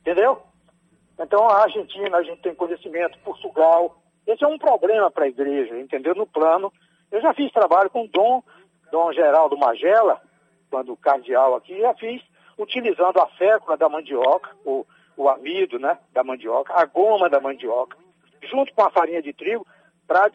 Entendeu? 0.00 0.42
Então 1.20 1.48
a 1.48 1.62
Argentina, 1.62 2.16
a 2.16 2.22
gente 2.22 2.42
tem 2.42 2.54
conhecimento, 2.54 3.18
Portugal. 3.20 3.96
Esse 4.26 4.42
é 4.42 4.48
um 4.48 4.58
problema 4.58 5.10
para 5.10 5.24
a 5.26 5.28
igreja, 5.28 5.78
entendeu? 5.78 6.14
No 6.14 6.26
plano. 6.26 6.72
Eu 7.10 7.20
já 7.20 7.32
fiz 7.34 7.52
trabalho 7.52 7.90
com 7.90 8.06
Dom, 8.06 8.42
Dom 8.90 9.12
Geraldo 9.12 9.56
Magela, 9.56 10.20
quando 10.70 10.96
cardeal 10.96 11.54
aqui, 11.54 11.78
já 11.78 11.94
fiz 11.94 12.22
utilizando 12.58 13.18
a 13.20 13.26
fécula 13.26 13.76
da 13.76 13.88
mandioca, 13.88 14.50
o, 14.64 14.86
o 15.16 15.28
amido 15.28 15.78
né, 15.78 15.98
da 16.12 16.24
mandioca, 16.24 16.72
a 16.74 16.86
goma 16.86 17.28
da 17.28 17.40
mandioca, 17.40 17.96
junto 18.50 18.72
com 18.74 18.82
a 18.82 18.90
farinha 18.90 19.22
de 19.22 19.32
trigo, 19.32 19.66
para 20.06 20.28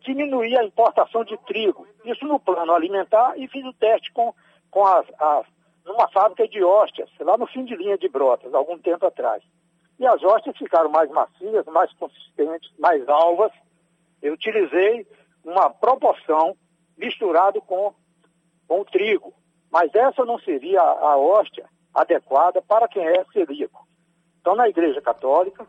diminuir 0.00 0.56
a 0.58 0.64
importação 0.64 1.24
de 1.24 1.36
trigo. 1.38 1.86
Isso 2.04 2.24
no 2.26 2.38
plano 2.38 2.72
alimentar 2.72 3.34
e 3.36 3.48
fiz 3.48 3.64
o 3.64 3.72
teste 3.72 4.12
com, 4.12 4.34
com 4.70 4.86
as, 4.86 5.06
as, 5.18 5.46
numa 5.88 6.06
fábrica 6.08 6.46
de 6.46 6.62
hóstias, 6.62 7.08
lá 7.18 7.36
no 7.36 7.46
fim 7.46 7.64
de 7.64 7.74
linha 7.74 7.96
de 7.96 8.08
Brotas, 8.08 8.52
algum 8.54 8.78
tempo 8.78 9.06
atrás. 9.06 9.42
E 9.98 10.06
as 10.06 10.22
hóstias 10.22 10.56
ficaram 10.56 10.90
mais 10.90 11.10
macias, 11.10 11.66
mais 11.66 11.92
consistentes, 11.94 12.70
mais 12.78 13.08
alvas. 13.08 13.50
Eu 14.22 14.34
utilizei 14.34 15.06
uma 15.44 15.70
proporção 15.70 16.54
misturado 16.96 17.60
com, 17.62 17.92
com 18.68 18.80
o 18.80 18.84
trigo. 18.84 19.32
Mas 19.70 19.92
essa 19.94 20.24
não 20.24 20.38
seria 20.38 20.80
a, 20.80 21.12
a 21.12 21.16
hóstia 21.16 21.66
adequada 21.92 22.62
para 22.62 22.86
quem 22.86 23.02
é 23.04 23.24
celíaco. 23.32 23.86
Então, 24.40 24.54
na 24.54 24.68
Igreja 24.68 25.00
Católica, 25.00 25.66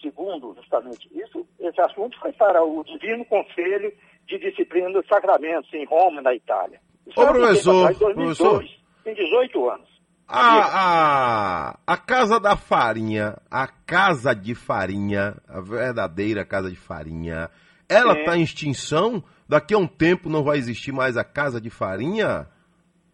segundo 0.00 0.54
justamente 0.54 1.08
isso, 1.12 1.46
esse 1.58 1.80
assunto 1.80 2.18
foi 2.20 2.32
para 2.32 2.62
o 2.62 2.84
Divino 2.84 3.24
Conselho 3.24 3.92
de 4.26 4.38
Disciplina 4.38 4.90
dos 4.92 5.06
Sacramentos, 5.06 5.72
em 5.74 5.84
Roma, 5.84 6.22
na 6.22 6.34
Itália. 6.34 6.80
Isso 7.06 7.20
Ô, 7.20 7.24
tempo 7.24 7.38
professor, 7.38 7.84
atrás, 7.84 7.98
2002, 7.98 8.38
professor. 8.38 8.85
Tem 9.06 9.14
18 9.14 9.70
anos. 9.70 9.88
A, 10.26 11.70
a, 11.70 11.78
a 11.86 11.96
casa 11.96 12.40
da 12.40 12.56
farinha, 12.56 13.36
a 13.48 13.68
casa 13.68 14.34
de 14.34 14.56
farinha, 14.56 15.36
a 15.48 15.60
verdadeira 15.60 16.44
casa 16.44 16.68
de 16.68 16.74
farinha, 16.74 17.48
ela 17.88 18.14
está 18.14 18.36
em 18.36 18.42
extinção? 18.42 19.22
Daqui 19.48 19.74
a 19.74 19.78
um 19.78 19.86
tempo 19.86 20.28
não 20.28 20.42
vai 20.42 20.58
existir 20.58 20.90
mais 20.90 21.16
a 21.16 21.22
casa 21.22 21.60
de 21.60 21.70
farinha? 21.70 22.48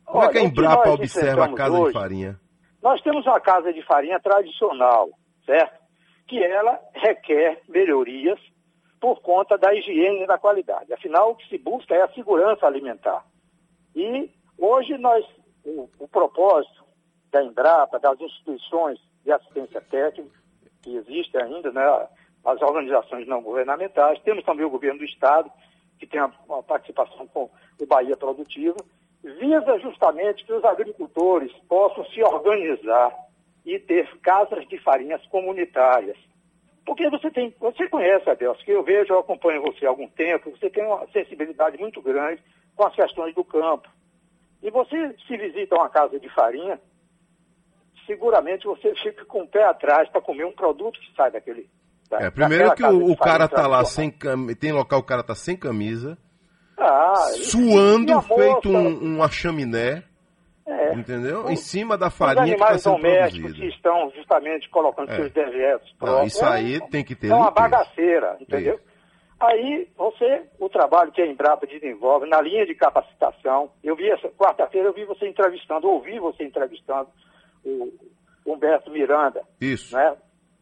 Como 0.06 0.22
é 0.22 0.26
Olha, 0.26 0.32
que 0.32 0.38
a 0.38 0.42
Embrapa 0.42 0.90
observa 0.90 1.44
a 1.44 1.54
casa 1.54 1.76
de 1.76 1.82
hoje, 1.82 1.92
farinha? 1.92 2.40
Nós 2.82 3.02
temos 3.02 3.26
uma 3.26 3.40
casa 3.40 3.70
de 3.70 3.82
farinha 3.84 4.18
tradicional, 4.18 5.11
certo? 5.44 5.78
Que 6.26 6.42
ela 6.42 6.80
requer 6.94 7.61
melhorias 7.68 8.40
por 8.99 9.20
conta 9.20 9.58
da 9.58 9.75
higiene 9.75 10.22
e 10.22 10.26
da 10.26 10.38
qualidade. 10.38 10.94
Afinal, 10.94 11.32
o 11.32 11.34
que 11.34 11.46
se 11.50 11.58
busca 11.58 11.94
é 11.94 12.02
a 12.02 12.12
segurança 12.14 12.66
alimentar. 12.66 13.22
E 13.94 14.30
hoje 14.56 14.96
nós, 14.96 15.22
o, 15.64 15.88
o 15.99 16.09
propósito 16.09 16.85
da 17.31 17.42
Embrapa, 17.42 17.99
das 17.99 18.21
instituições 18.21 18.99
de 19.25 19.33
assistência 19.33 19.81
técnica, 19.81 20.38
que 20.83 20.97
existem 20.97 21.42
ainda, 21.42 21.71
né, 21.73 22.09
as 22.45 22.61
organizações 22.61 23.26
não 23.26 23.40
governamentais, 23.42 24.21
temos 24.21 24.45
também 24.45 24.66
o 24.66 24.71
governo 24.71 24.99
do 24.99 25.04
Estado, 25.04 25.50
que 25.99 26.07
tem 26.07 26.21
uma, 26.21 26.62
participação 26.62 27.26
com 27.28 27.49
o 27.81 27.87
Bahia 27.87 28.16
Produtiva, 28.16 28.76
visa 29.23 29.78
justamente 29.78 30.45
que 30.45 30.52
os 30.52 30.64
agricultores 30.64 31.52
possam 31.69 32.04
se 32.07 32.23
organizar 32.23 33.16
e 33.64 33.78
ter 33.78 34.09
casas 34.19 34.66
de 34.66 34.78
farinhas 34.78 35.25
comunitárias. 35.28 36.19
Porque 36.85 37.09
você 37.09 37.31
tem, 37.31 37.54
você 37.61 37.88
conhece, 37.88 38.28
Adelso, 38.28 38.64
que 38.64 38.73
eu 38.73 38.83
vejo, 38.83 39.12
eu 39.12 39.21
acompanho 39.21 39.62
você 39.62 39.87
há 39.87 39.90
algum 39.90 40.09
tempo, 40.09 40.50
você 40.50 40.69
tem 40.69 40.85
uma 40.85 41.07
sensibilidade 41.12 41.78
muito 41.78 42.02
grande 42.02 42.42
com 42.75 42.85
as 42.85 42.95
questões 42.95 43.33
do 43.35 43.45
campo. 43.45 43.88
E 44.62 44.71
você 44.71 45.14
se 45.26 45.37
visita 45.37 45.75
uma 45.75 45.88
casa 45.88 46.19
de 46.21 46.28
farinha, 46.31 46.78
seguramente 48.07 48.64
você 48.66 48.95
fica 48.97 49.25
com 49.25 49.42
o 49.42 49.49
pé 49.49 49.64
atrás 49.64 50.09
para 50.09 50.21
comer 50.21 50.45
um 50.45 50.52
produto 50.52 50.99
que 51.00 51.14
sai 51.16 51.31
daquele. 51.31 51.69
da- 52.11 52.19
É, 52.21 52.31
primeiro 52.31 52.75
que 52.75 52.85
o, 52.85 53.11
o 53.11 53.16
cara 53.16 53.49
tá 53.49 53.66
lá 53.66 53.85
sem 53.85 54.11
camisa, 54.11 54.57
tem 54.59 54.73
local 54.73 55.00
o 55.00 55.04
cara 55.04 55.23
tá 55.23 55.35
sem 55.35 55.57
camisa, 55.57 56.19
Ah, 56.76 57.14
suando, 57.42 58.12
a 58.12 58.23
feito 58.23 58.69
moça, 58.69 58.69
um, 58.88 59.14
uma 59.16 59.28
chaminé, 59.31 60.02
é, 60.66 60.95
entendeu? 60.95 61.49
Em 61.49 61.57
cima 61.57 61.97
da 61.97 62.11
farinha 62.11 62.57
que 62.57 62.62
está 62.62 62.78
sendo 62.78 62.97
domésticos 62.97 63.33
que 63.35 63.40
produzida. 63.42 63.66
estão 63.75 64.11
justamente 64.16 64.69
colocando 64.71 65.11
É. 65.11 65.16
seus 65.16 65.33
dejetos 65.33 65.95
Não, 66.00 66.25
isso 66.25 66.45
É 66.45 66.49
aí 66.49 66.78
um- 66.78 66.88
tem 66.88 67.04
que 67.04 67.14
ter 67.14 67.28
É 67.28 67.35
uma 67.35 67.47
limpeza. 67.49 67.69
bagaceira, 67.69 68.37
entendeu? 68.40 68.81
Aí 69.42 69.88
você, 69.96 70.44
o 70.61 70.68
trabalho 70.68 71.11
que 71.11 71.20
a 71.20 71.26
Embrapa 71.26 71.66
desenvolve 71.66 72.28
na 72.28 72.40
linha 72.40 72.64
de 72.64 72.76
capacitação, 72.76 73.72
eu 73.82 73.96
vi 73.96 74.08
essa 74.08 74.28
quarta-feira, 74.28 74.88
eu 74.88 74.92
vi 74.92 75.04
você 75.04 75.26
entrevistando, 75.26 75.88
ouvi 75.88 76.16
você 76.20 76.44
entrevistando 76.44 77.08
o 77.64 77.92
Humberto 78.46 78.88
Miranda, 78.88 79.42
Isso. 79.61 79.96
né? 79.96 80.16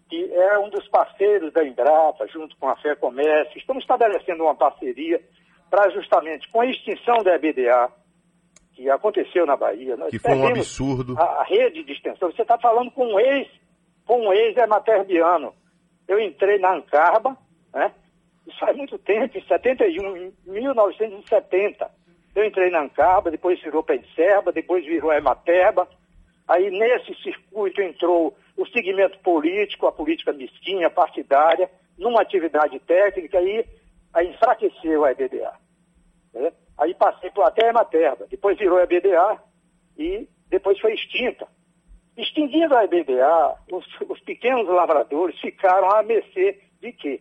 que 0.08 0.32
é 0.32 0.58
um 0.58 0.70
dos 0.70 0.88
parceiros 0.88 1.52
da 1.52 1.62
Embrapa, 1.62 2.26
junto 2.28 2.56
com 2.56 2.68
a 2.70 2.76
Fé 2.76 2.96
Comércio. 2.96 3.58
Estamos 3.58 3.84
estabelecendo 3.84 4.44
uma 4.44 4.54
parceria 4.54 5.20
para 5.68 5.90
justamente 5.90 6.48
com 6.50 6.62
a 6.62 6.66
extinção 6.66 7.18
da 7.22 7.34
EBDA, 7.34 7.92
que 8.72 8.88
aconteceu 8.88 9.44
na 9.44 9.56
Bahia. 9.56 9.94
Nós 9.94 10.10
Que 10.10 10.18
foi 10.18 10.34
um 10.34 10.46
absurdo. 10.48 11.16
A, 11.18 11.22
a 11.22 11.44
rede 11.44 11.84
de 11.84 11.92
extensão. 11.92 12.32
Você 12.32 12.42
está 12.42 12.58
falando 12.58 12.90
com 12.90 13.04
um 13.04 13.20
ex, 13.20 13.46
com 14.06 14.26
um 14.26 14.32
ex-ematerbiano. 14.32 15.54
Eu 16.08 16.18
entrei 16.18 16.58
na 16.58 16.74
Ancarba, 16.74 17.36
né? 17.74 17.92
Isso 18.46 18.58
faz 18.58 18.76
muito 18.76 18.98
tempo, 18.98 19.36
em 19.36 19.42
71, 19.42 20.16
em 20.16 20.32
1970. 20.46 21.90
Eu 22.34 22.44
entrei 22.44 22.70
na 22.70 22.82
Ancarba, 22.82 23.30
depois 23.30 23.60
virou 23.60 23.82
Penserba, 23.82 24.52
depois 24.52 24.84
virou 24.84 25.12
Ematerba. 25.12 25.88
Aí 26.48 26.70
nesse 26.70 27.14
circuito 27.22 27.80
entrou 27.80 28.36
o 28.56 28.66
segmento 28.66 29.18
político, 29.20 29.86
a 29.86 29.92
política 29.92 30.32
mesquinha, 30.32 30.90
partidária, 30.90 31.70
numa 31.98 32.22
atividade 32.22 32.78
técnica 32.80 33.40
e 33.40 33.64
aí 34.12 34.28
enfraqueceu 34.28 35.04
a 35.04 35.12
EBDA. 35.12 35.52
né? 36.34 36.52
Aí 36.78 36.94
passei 36.94 37.30
por 37.30 37.44
até 37.44 37.66
a 37.66 37.70
Ematerba, 37.70 38.26
depois 38.28 38.58
virou 38.58 38.78
a 38.78 38.82
EBDA 38.84 39.42
e 39.98 40.28
depois 40.48 40.78
foi 40.80 40.94
extinta. 40.94 41.46
Extinguindo 42.16 42.74
a 42.74 42.84
EBDA, 42.84 43.56
os, 43.70 43.86
os 44.08 44.20
pequenos 44.20 44.66
lavradores 44.66 45.38
ficaram 45.40 45.90
à 45.90 46.02
mercê 46.02 46.60
de 46.80 46.92
quê? 46.92 47.20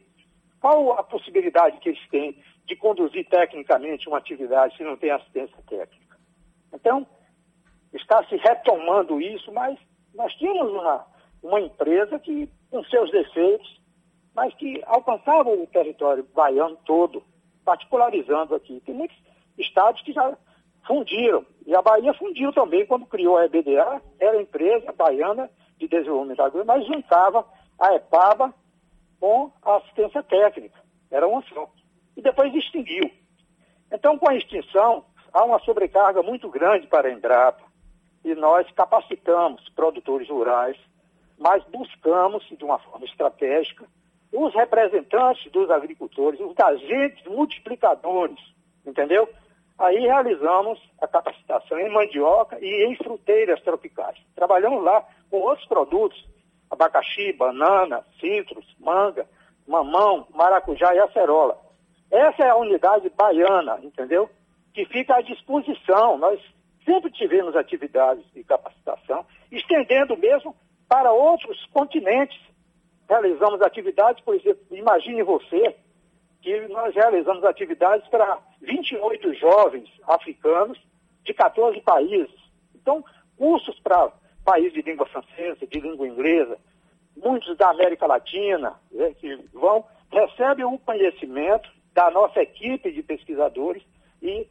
Qual 0.60 0.94
a 0.94 1.04
possibilidade 1.04 1.80
que 1.80 1.90
eles 1.90 2.10
têm 2.10 2.38
de 2.66 2.76
conduzir 2.76 3.28
tecnicamente 3.28 4.08
uma 4.08 4.18
atividade 4.18 4.76
se 4.76 4.84
não 4.84 4.98
tem 4.98 5.12
assistência 5.12 5.58
técnica? 5.68 6.18
Então, 6.74 7.08
está 7.94 8.24
se 8.26 8.36
retomando 8.36 9.22
isso, 9.22 9.52
mas 9.52 9.78
nós 10.14 10.34
tínhamos 10.36 10.74
uma, 10.74 11.06
uma 11.42 11.62
empresa 11.62 12.20
que, 12.20 12.50
com 12.70 12.84
seus 12.86 13.10
defeitos, 13.12 13.80
mas 14.36 14.54
que 14.56 14.82
alcançava 14.86 15.50
o 15.50 15.68
território 15.68 16.28
baiano 16.36 16.78
todo, 16.86 17.24
particularizando 17.66 18.54
aqui. 18.56 18.82
Tem 18.86 18.94
muitos 18.94 19.18
estados 19.58 20.02
que 20.02 20.14
já 20.14 20.38
fundiram, 20.86 21.46
e 21.66 21.76
a 21.76 21.82
Bahia 21.82 22.14
fundiu 22.14 22.52
também 22.52 22.86
quando 22.86 23.06
criou 23.06 23.38
a 23.38 23.46
EBDA, 23.46 24.02
era 24.20 24.42
empresa 24.42 24.92
baiana 24.92 25.50
de 25.78 25.88
desenvolvimento 25.88 26.42
agrícola, 26.42 26.66
mas 26.66 26.88
juntava 26.88 27.46
a 27.80 27.96
EPABA 27.96 28.54
com 29.20 29.52
a 29.62 29.78
assistência 29.78 30.24
técnica, 30.24 30.80
era 31.12 31.28
uma 31.28 31.42
só. 31.44 31.70
E 32.16 32.22
depois 32.22 32.54
extinguiu. 32.54 33.10
Então, 33.92 34.18
com 34.18 34.30
a 34.30 34.36
extinção, 34.36 35.06
há 35.34 35.44
uma 35.44 35.60
sobrecarga 35.60 36.22
muito 36.22 36.50
grande 36.50 36.88
para 36.88 37.08
a 37.08 37.12
Embrapa, 37.12 37.64
e 38.24 38.36
nós 38.36 38.70
capacitamos 38.72 39.68
produtores 39.70 40.30
rurais, 40.30 40.78
mas 41.38 41.64
buscamos, 41.66 42.46
de 42.50 42.64
uma 42.64 42.78
forma 42.80 43.06
estratégica, 43.06 43.86
os 44.32 44.54
representantes 44.54 45.52
dos 45.52 45.70
agricultores, 45.72 46.40
os 46.40 46.54
agentes 46.60 47.26
multiplicadores, 47.26 48.40
entendeu? 48.86 49.28
Aí 49.78 50.00
realizamos 50.00 50.78
a 51.02 51.08
capacitação 51.08 51.80
em 51.80 51.90
mandioca 51.90 52.60
e 52.62 52.86
em 52.86 52.96
fruteiras 52.98 53.62
tropicais. 53.62 54.18
Trabalhamos 54.36 54.84
lá 54.84 55.06
com 55.32 55.38
outros 55.38 55.68
produtos, 55.68 56.28
abacaxi, 56.70 57.34
banana, 57.34 58.06
citros, 58.20 58.66
manga, 58.80 59.28
mamão, 59.68 60.28
maracujá 60.34 60.94
e 60.96 61.00
acerola. 61.00 61.60
Essa 62.12 62.44
é 62.44 62.50
a 62.50 62.56
unidade 62.56 63.10
baiana, 63.10 63.80
entendeu? 63.84 64.30
Que 64.74 64.86
fica 64.86 65.16
à 65.16 65.22
disposição. 65.22 66.18
Nós 66.18 66.40
sempre 66.86 67.12
tivemos 67.12 67.56
atividades 67.56 68.24
de 68.34 68.44
capacitação, 68.44 69.26
estendendo 69.52 70.18
mesmo 70.18 70.56
para 70.88 71.12
outros 71.12 71.64
continentes. 71.68 72.40
Realizamos 73.08 73.62
atividades, 73.62 74.24
por 74.24 74.36
exemplo, 74.36 74.64
imagine 74.72 75.24
você 75.24 75.76
que 76.42 76.68
nós 76.70 76.96
realizamos 76.96 77.44
atividades 77.44 78.08
para 78.10 78.40
28 78.62 79.34
jovens 79.36 79.90
africanos 80.08 80.80
de 81.24 81.34
14 81.34 81.82
países. 81.82 82.34
Então, 82.74 83.04
cursos 83.38 83.80
para 83.82 84.12
países 84.50 84.74
de 84.74 84.82
língua 84.82 85.06
francesa, 85.06 85.68
de 85.68 85.80
língua 85.80 86.08
inglesa, 86.08 86.58
muitos 87.16 87.56
da 87.56 87.70
América 87.70 88.08
Latina, 88.08 88.74
né, 88.92 89.14
que 89.20 89.38
vão, 89.54 89.86
recebem 90.12 90.66
o 90.66 90.70
um 90.70 90.78
conhecimento 90.80 91.70
da 91.94 92.10
nossa 92.10 92.42
equipe 92.42 92.92
de 92.92 93.04
pesquisadores 93.04 93.84
e 94.24 94.48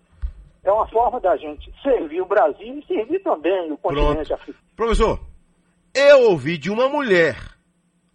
é 0.62 0.70
uma 0.70 0.86
forma 0.86 1.18
da 1.20 1.36
gente 1.36 1.72
servir 1.82 2.20
o 2.20 2.26
Brasil 2.26 2.78
e 2.78 2.86
servir 2.86 3.20
também 3.24 3.72
o 3.72 3.76
continente 3.76 4.32
africano. 4.32 4.64
Professor, 4.76 5.20
eu 5.92 6.30
ouvi 6.30 6.56
de 6.56 6.70
uma 6.70 6.88
mulher 6.88 7.36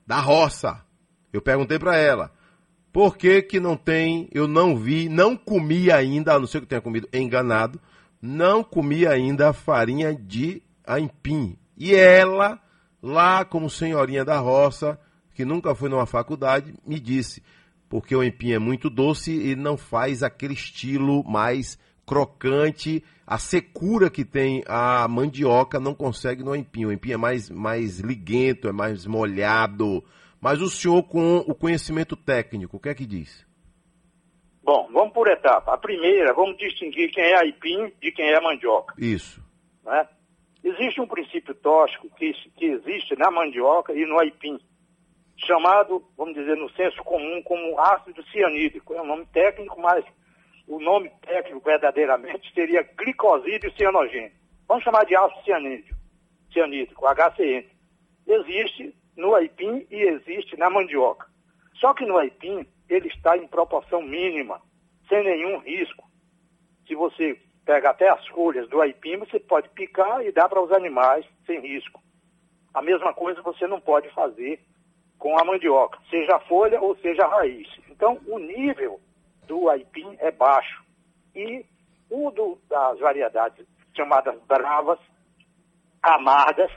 da 0.07 0.21
roça, 0.21 0.85
eu 1.33 1.41
perguntei 1.41 1.77
para 1.77 1.97
ela, 1.97 2.31
por 2.93 3.17
que 3.17 3.41
que 3.41 3.59
não 3.59 3.75
tem, 3.75 4.29
eu 4.31 4.47
não 4.47 4.77
vi, 4.77 5.09
não 5.09 5.35
comi 5.35 5.91
ainda, 5.91 6.33
a 6.33 6.39
não 6.39 6.47
ser 6.47 6.59
que 6.59 6.65
eu 6.65 6.69
tenha 6.69 6.81
comido 6.81 7.09
enganado, 7.11 7.81
não 8.21 8.63
comi 8.63 9.05
ainda 9.05 9.49
a 9.49 9.53
farinha 9.53 10.15
de 10.15 10.61
aipim. 10.85 11.57
E 11.77 11.95
ela, 11.95 12.59
lá 13.01 13.43
como 13.43 13.69
senhorinha 13.69 14.23
da 14.23 14.37
roça, 14.37 14.99
que 15.33 15.43
nunca 15.43 15.73
foi 15.73 15.89
numa 15.89 16.05
faculdade, 16.05 16.73
me 16.85 16.99
disse, 16.99 17.43
porque 17.89 18.15
o 18.15 18.21
aipim 18.21 18.51
é 18.51 18.59
muito 18.59 18.89
doce 18.89 19.31
e 19.31 19.55
não 19.55 19.77
faz 19.77 20.23
aquele 20.23 20.53
estilo 20.53 21.23
mais 21.23 21.77
crocante, 22.05 23.03
a 23.25 23.37
secura 23.37 24.09
que 24.09 24.25
tem 24.25 24.63
a 24.67 25.07
mandioca 25.07 25.79
não 25.79 25.95
consegue 25.95 26.43
no 26.43 26.51
aipim. 26.51 26.85
O 26.85 26.89
aipim 26.89 27.13
é 27.13 27.17
mais, 27.17 27.49
mais 27.49 27.99
liguento, 27.99 28.67
é 28.67 28.71
mais 28.71 29.05
molhado. 29.05 30.03
Mas 30.41 30.61
o 30.61 30.69
senhor, 30.69 31.03
com 31.03 31.37
o 31.37 31.55
conhecimento 31.55 32.17
técnico, 32.17 32.77
o 32.77 32.79
que 32.79 32.89
é 32.89 32.93
que 32.93 33.05
diz? 33.05 33.45
Bom, 34.61 34.89
vamos 34.91 35.13
por 35.13 35.27
etapa. 35.27 35.73
A 35.73 35.77
primeira, 35.77 36.33
vamos 36.33 36.57
distinguir 36.57 37.11
quem 37.11 37.23
é 37.23 37.37
aipim 37.37 37.93
de 38.01 38.11
quem 38.11 38.29
é 38.29 38.41
mandioca. 38.41 38.93
Isso. 38.97 39.41
Né? 39.85 40.07
Existe 40.63 41.01
um 41.01 41.07
princípio 41.07 41.53
tóxico 41.55 42.09
que, 42.15 42.31
que 42.55 42.65
existe 42.65 43.17
na 43.17 43.29
mandioca 43.29 43.93
e 43.93 44.05
no 44.05 44.17
aipim, 44.19 44.57
chamado, 45.45 46.03
vamos 46.17 46.35
dizer, 46.35 46.55
no 46.55 46.69
senso 46.71 47.03
comum, 47.03 47.41
como 47.43 47.79
ácido 47.79 48.23
cianídrico. 48.27 48.93
É 48.93 49.01
um 49.01 49.07
nome 49.07 49.25
técnico, 49.27 49.81
mas 49.81 50.05
o 50.67 50.79
nome 50.79 51.11
técnico 51.21 51.59
verdadeiramente 51.59 52.53
seria 52.53 52.83
glicosídeo 52.97 53.73
cianogênico. 53.73 54.35
Vamos 54.67 54.83
chamar 54.83 55.05
de 55.05 55.15
ácido 55.15 55.43
cianídrico, 55.43 55.97
cianídrico, 56.51 57.05
HCN. 57.05 57.65
Existe 58.25 58.95
no 59.17 59.35
aipim 59.35 59.85
e 59.91 60.01
existe 60.01 60.55
na 60.57 60.69
mandioca. 60.69 61.27
Só 61.75 61.93
que 61.93 62.05
no 62.05 62.17
aipim 62.17 62.65
ele 62.87 63.09
está 63.09 63.37
em 63.37 63.47
proporção 63.47 64.01
mínima, 64.01 64.61
sem 65.09 65.23
nenhum 65.23 65.59
risco. 65.59 66.09
Se 66.87 66.95
você 66.95 67.37
pega 67.65 67.89
até 67.89 68.09
as 68.09 68.25
folhas 68.27 68.67
do 68.69 68.81
aipim, 68.81 69.17
você 69.17 69.39
pode 69.39 69.69
picar 69.69 70.25
e 70.25 70.31
dar 70.31 70.49
para 70.49 70.61
os 70.61 70.71
animais 70.71 71.25
sem 71.45 71.59
risco. 71.59 72.01
A 72.73 72.81
mesma 72.81 73.13
coisa 73.13 73.41
você 73.41 73.67
não 73.67 73.79
pode 73.79 74.09
fazer 74.09 74.59
com 75.17 75.39
a 75.39 75.45
mandioca, 75.45 75.99
seja 76.09 76.35
a 76.35 76.39
folha 76.41 76.81
ou 76.81 76.95
seja 76.97 77.23
a 77.23 77.29
raiz. 77.29 77.67
Então, 77.89 78.19
o 78.27 78.37
nível 78.39 78.99
do 79.47 79.69
aipim 79.69 80.17
é 80.19 80.31
baixo. 80.31 80.83
E 81.35 81.65
o 82.09 82.29
do, 82.31 82.59
das 82.69 82.99
variedades 82.99 83.65
chamadas 83.95 84.39
bravas, 84.43 84.99
amargas, 86.01 86.71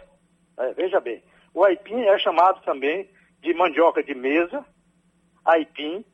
é, 0.58 0.72
veja 0.74 1.00
bem, 1.00 1.22
o 1.52 1.64
aipim 1.64 2.00
é 2.02 2.18
chamado 2.18 2.62
também 2.62 3.10
de 3.40 3.52
mandioca 3.54 4.02
de 4.02 4.14
mesa, 4.14 4.64
aipim, 5.44 6.04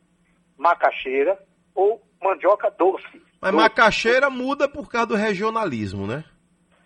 macaxeira 0.57 1.39
ou 1.75 2.01
mandioca 2.23 2.71
doce. 2.71 3.23
Mas 3.43 3.53
macaxeira 3.53 4.31
muda 4.31 4.69
por 4.69 4.89
causa 4.89 5.09
do 5.09 5.17
regionalismo, 5.17 6.07
né? 6.07 6.23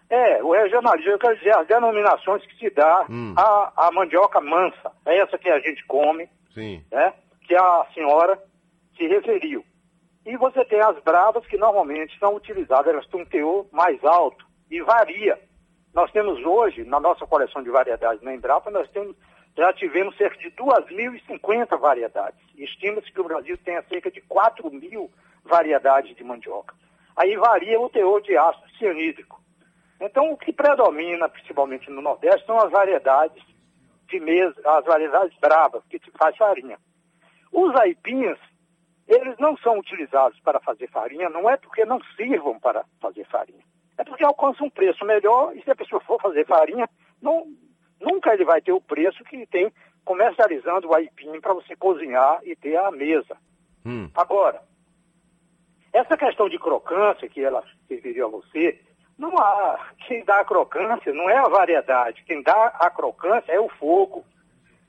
É, 0.08 0.42
o 0.42 0.52
regionalismo, 0.52 1.10
eu 1.10 1.18
quero 1.18 1.36
dizer, 1.36 1.54
as 1.54 1.66
denominações 1.66 2.46
que 2.46 2.56
se 2.56 2.70
dá 2.70 3.04
hum. 3.10 3.34
a, 3.36 3.88
a 3.88 3.92
mandioca 3.92 4.40
mansa, 4.40 4.90
é 5.04 5.18
essa 5.18 5.36
que 5.36 5.50
a 5.50 5.58
gente 5.58 5.84
come, 5.86 6.26
Sim. 6.54 6.82
Né, 6.90 7.12
que 7.46 7.54
a 7.54 7.86
senhora 7.92 8.40
se 8.96 9.06
referiu. 9.06 9.62
E 10.24 10.36
você 10.38 10.64
tem 10.64 10.80
as 10.80 10.98
bravas 11.02 11.46
que 11.46 11.58
normalmente 11.58 12.18
são 12.18 12.34
utilizadas, 12.34 12.92
elas 12.92 13.06
têm 13.08 13.20
um 13.20 13.26
teor 13.26 13.66
mais 13.70 14.02
alto 14.02 14.46
e 14.70 14.80
varia. 14.80 15.38
Nós 15.92 16.10
temos 16.12 16.42
hoje, 16.44 16.84
na 16.84 16.98
nossa 16.98 17.26
coleção 17.26 17.62
de 17.62 17.70
variedades 17.70 18.22
na 18.22 18.34
Embrapa, 18.34 18.70
nós 18.70 18.88
temos, 18.90 19.14
já 19.56 19.72
tivemos 19.74 20.16
cerca 20.16 20.38
de 20.38 20.50
2.050 20.52 21.78
variedades. 21.78 22.40
Estima-se 22.56 23.12
que 23.12 23.20
o 23.20 23.24
Brasil 23.24 23.58
tenha 23.58 23.82
cerca 23.82 24.10
de 24.10 24.20
4 24.22 24.70
mil 24.70 25.10
variedades 25.46 26.14
de 26.16 26.24
mandioca. 26.24 26.74
Aí 27.16 27.36
varia 27.36 27.80
o 27.80 27.88
teor 27.88 28.20
de 28.20 28.36
ácido 28.36 28.68
cianídrico. 28.78 29.40
Então, 30.00 30.32
o 30.32 30.36
que 30.36 30.52
predomina, 30.52 31.28
principalmente 31.28 31.90
no 31.90 32.02
Nordeste, 32.02 32.44
são 32.46 32.58
as 32.58 32.70
variedades 32.70 33.42
de 34.08 34.20
mesa, 34.20 34.54
as 34.64 34.84
variedades 34.84 35.36
bravas, 35.38 35.82
que 35.88 35.98
faz 36.18 36.36
farinha. 36.36 36.78
Os 37.50 37.74
aipinhas, 37.76 38.38
eles 39.08 39.36
não 39.38 39.56
são 39.58 39.78
utilizados 39.78 40.38
para 40.40 40.60
fazer 40.60 40.88
farinha, 40.90 41.30
não 41.30 41.48
é 41.48 41.56
porque 41.56 41.84
não 41.84 41.98
sirvam 42.16 42.58
para 42.60 42.84
fazer 43.00 43.24
farinha. 43.26 43.64
É 43.96 44.04
porque 44.04 44.24
alcançam 44.24 44.66
um 44.66 44.70
preço 44.70 45.04
melhor 45.04 45.56
e 45.56 45.62
se 45.62 45.70
a 45.70 45.76
pessoa 45.76 46.00
for 46.02 46.20
fazer 46.20 46.46
farinha, 46.46 46.86
não, 47.22 47.46
nunca 47.98 48.34
ele 48.34 48.44
vai 48.44 48.60
ter 48.60 48.72
o 48.72 48.80
preço 48.80 49.24
que 49.24 49.46
tem 49.46 49.72
comercializando 50.04 50.88
o 50.88 50.94
aipim 50.94 51.40
para 51.40 51.54
você 51.54 51.74
cozinhar 51.74 52.40
e 52.44 52.54
ter 52.54 52.76
à 52.76 52.90
mesa. 52.90 53.36
Hum. 53.84 54.08
Agora, 54.14 54.62
essa 55.96 56.16
questão 56.16 56.48
de 56.48 56.58
crocância 56.58 57.28
que 57.28 57.42
ela 57.42 57.64
referiu 57.88 58.26
a 58.26 58.30
você, 58.30 58.78
não 59.18 59.36
há. 59.38 59.92
Quem 60.06 60.24
dá 60.24 60.40
a 60.40 60.44
crocância 60.44 61.12
não 61.12 61.28
é 61.30 61.38
a 61.38 61.48
variedade. 61.48 62.22
Quem 62.26 62.42
dá 62.42 62.66
a 62.78 62.90
crocância 62.90 63.50
é 63.50 63.58
o 63.58 63.68
fogo. 63.68 64.24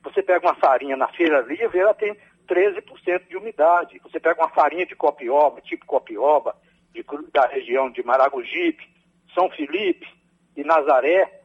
Você 0.04 0.22
pega 0.22 0.46
uma 0.46 0.56
farinha 0.56 0.98
na 0.98 1.08
feira 1.08 1.39
livre, 1.41 1.80
ela 1.80 1.93
tem 1.93 2.15
13% 2.48 3.28
de 3.28 3.38
umidade. 3.38 4.00
Você 4.04 4.20
pega 4.20 4.41
uma 4.41 4.50
farinha 4.50 4.86
de 4.86 4.96
copioba, 4.96 5.62
tipo 5.62 5.86
copioba, 5.86 6.56
de, 6.93 7.06
da 7.32 7.48
região 7.48 7.89
de 7.89 8.04
Maragogipe, 8.04 8.86
São 9.34 9.50
Felipe 9.50 10.08
e 10.56 10.63
Nazaré, 10.63 11.41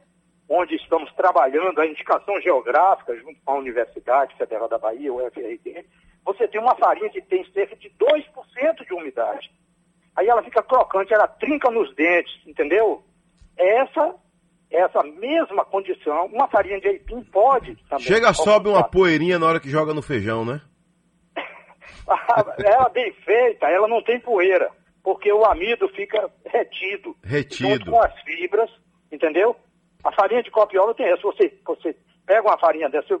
onde 0.49 0.75
estamos 0.75 1.11
trabalhando 1.13 1.79
a 1.79 1.87
indicação 1.87 2.39
geográfica 2.41 3.15
junto 3.15 3.39
com 3.45 3.51
a 3.51 3.57
Universidade 3.59 4.35
Federal 4.35 4.67
da 4.67 4.77
Bahia, 4.77 5.13
o 5.13 5.19
FRD, 5.31 5.85
você 6.25 6.47
tem 6.47 6.61
uma 6.61 6.75
farinha 6.75 7.09
que 7.09 7.21
tem 7.21 7.45
cerca 7.51 7.75
de 7.75 7.89
2% 7.89 8.85
de 8.85 8.93
umidade. 8.93 9.51
Aí 10.15 10.27
ela 10.27 10.43
fica 10.43 10.61
crocante, 10.63 11.13
ela 11.13 11.27
trinca 11.27 11.69
nos 11.71 11.93
dentes, 11.95 12.33
entendeu? 12.45 13.03
Essa 13.57 14.15
essa 14.73 15.03
mesma 15.03 15.63
condição, 15.63 16.25
uma 16.25 16.47
farinha 16.47 16.81
de 16.81 16.87
aipim 16.87 17.23
pode 17.25 17.75
também. 17.87 18.05
Chega, 18.05 18.33
sobe 18.33 18.69
uma 18.69 18.83
poeirinha 18.83 19.37
na 19.37 19.45
hora 19.45 19.59
que 19.59 19.69
joga 19.69 19.93
no 19.93 20.01
feijão, 20.01 20.43
né? 20.43 20.61
ela 22.65 22.89
bem 22.89 23.13
feita, 23.23 23.67
ela 23.67 23.87
não 23.87 24.01
tem 24.01 24.19
poeira, 24.19 24.71
porque 25.03 25.31
o 25.31 25.45
amido 25.45 25.87
fica 25.89 26.27
retido. 26.45 27.15
Retido. 27.23 27.69
Junto 27.69 27.91
com 27.91 28.01
as 28.01 28.19
fibras, 28.21 28.69
entendeu? 29.11 29.55
A 30.03 30.11
farinha 30.11 30.41
de 30.41 30.49
copiola 30.49 30.95
tem 30.95 31.05
essa. 31.05 31.21
Você, 31.21 31.53
você 31.63 31.95
pega 32.25 32.41
uma 32.41 32.57
farinha 32.57 32.89
dessa, 32.89 33.19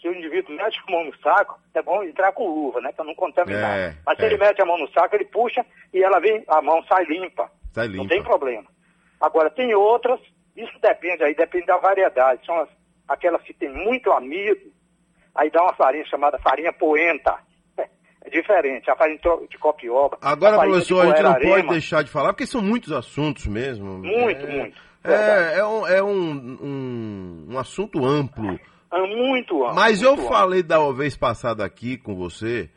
se 0.00 0.08
o 0.08 0.14
indivíduo 0.14 0.56
mete 0.56 0.80
a 0.86 0.90
mão 0.90 1.04
no 1.04 1.16
saco, 1.18 1.60
é 1.74 1.82
bom 1.82 2.02
entrar 2.02 2.32
com 2.32 2.48
luva, 2.48 2.80
né? 2.80 2.90
Para 2.92 3.04
não 3.04 3.14
contaminar. 3.14 3.78
É, 3.78 3.94
Mas 4.06 4.16
se 4.16 4.24
é. 4.24 4.26
ele 4.26 4.38
mete 4.38 4.62
a 4.62 4.64
mão 4.64 4.78
no 4.78 4.90
saco, 4.92 5.14
ele 5.14 5.26
puxa 5.26 5.64
e 5.92 6.02
ela 6.02 6.18
vem, 6.18 6.42
a 6.48 6.62
mão 6.62 6.82
sai 6.84 7.04
limpa. 7.04 7.50
Sai 7.72 7.86
limpa. 7.86 7.98
Não 7.98 8.08
tem 8.08 8.22
problema. 8.22 8.66
Agora, 9.20 9.50
tem 9.50 9.74
outras, 9.74 10.18
isso 10.56 10.72
depende 10.80 11.22
aí, 11.22 11.34
depende 11.34 11.66
da 11.66 11.76
variedade. 11.76 12.44
São 12.46 12.58
as, 12.60 12.68
aquelas 13.06 13.42
que 13.42 13.52
tem 13.52 13.68
muito 13.68 14.10
amido, 14.10 14.72
aí 15.34 15.50
dá 15.50 15.62
uma 15.62 15.74
farinha 15.74 16.04
chamada 16.06 16.38
farinha 16.38 16.72
poenta. 16.72 17.38
É 18.22 18.28
diferente, 18.28 18.90
a 18.90 18.96
farinha 18.96 19.18
de 19.48 19.56
copioba. 19.56 20.18
Agora, 20.20 20.56
a 20.56 20.60
professor, 20.60 21.00
a 21.00 21.06
gente 21.06 21.22
não 21.22 21.34
pode 21.40 21.68
deixar 21.68 22.04
de 22.04 22.10
falar, 22.10 22.34
porque 22.34 22.46
são 22.46 22.60
muitos 22.60 22.92
assuntos 22.92 23.46
mesmo. 23.46 23.98
Muito, 23.98 24.44
É, 24.44 24.58
muito. 24.58 24.90
É, 25.02 25.58
é, 25.58 25.64
um, 25.64 25.86
é 25.86 26.02
um, 26.02 26.58
um, 26.62 27.46
um 27.50 27.58
assunto 27.58 28.04
amplo. 28.04 28.60
Muito 28.92 29.62
amplo. 29.64 29.74
Mas 29.74 30.02
eu 30.02 30.16
muito 30.16 30.28
falei 30.28 30.62
da 30.62 30.78
vez 30.92 31.16
passada 31.16 31.64
aqui 31.64 31.96
com 31.96 32.14
você, 32.16 32.68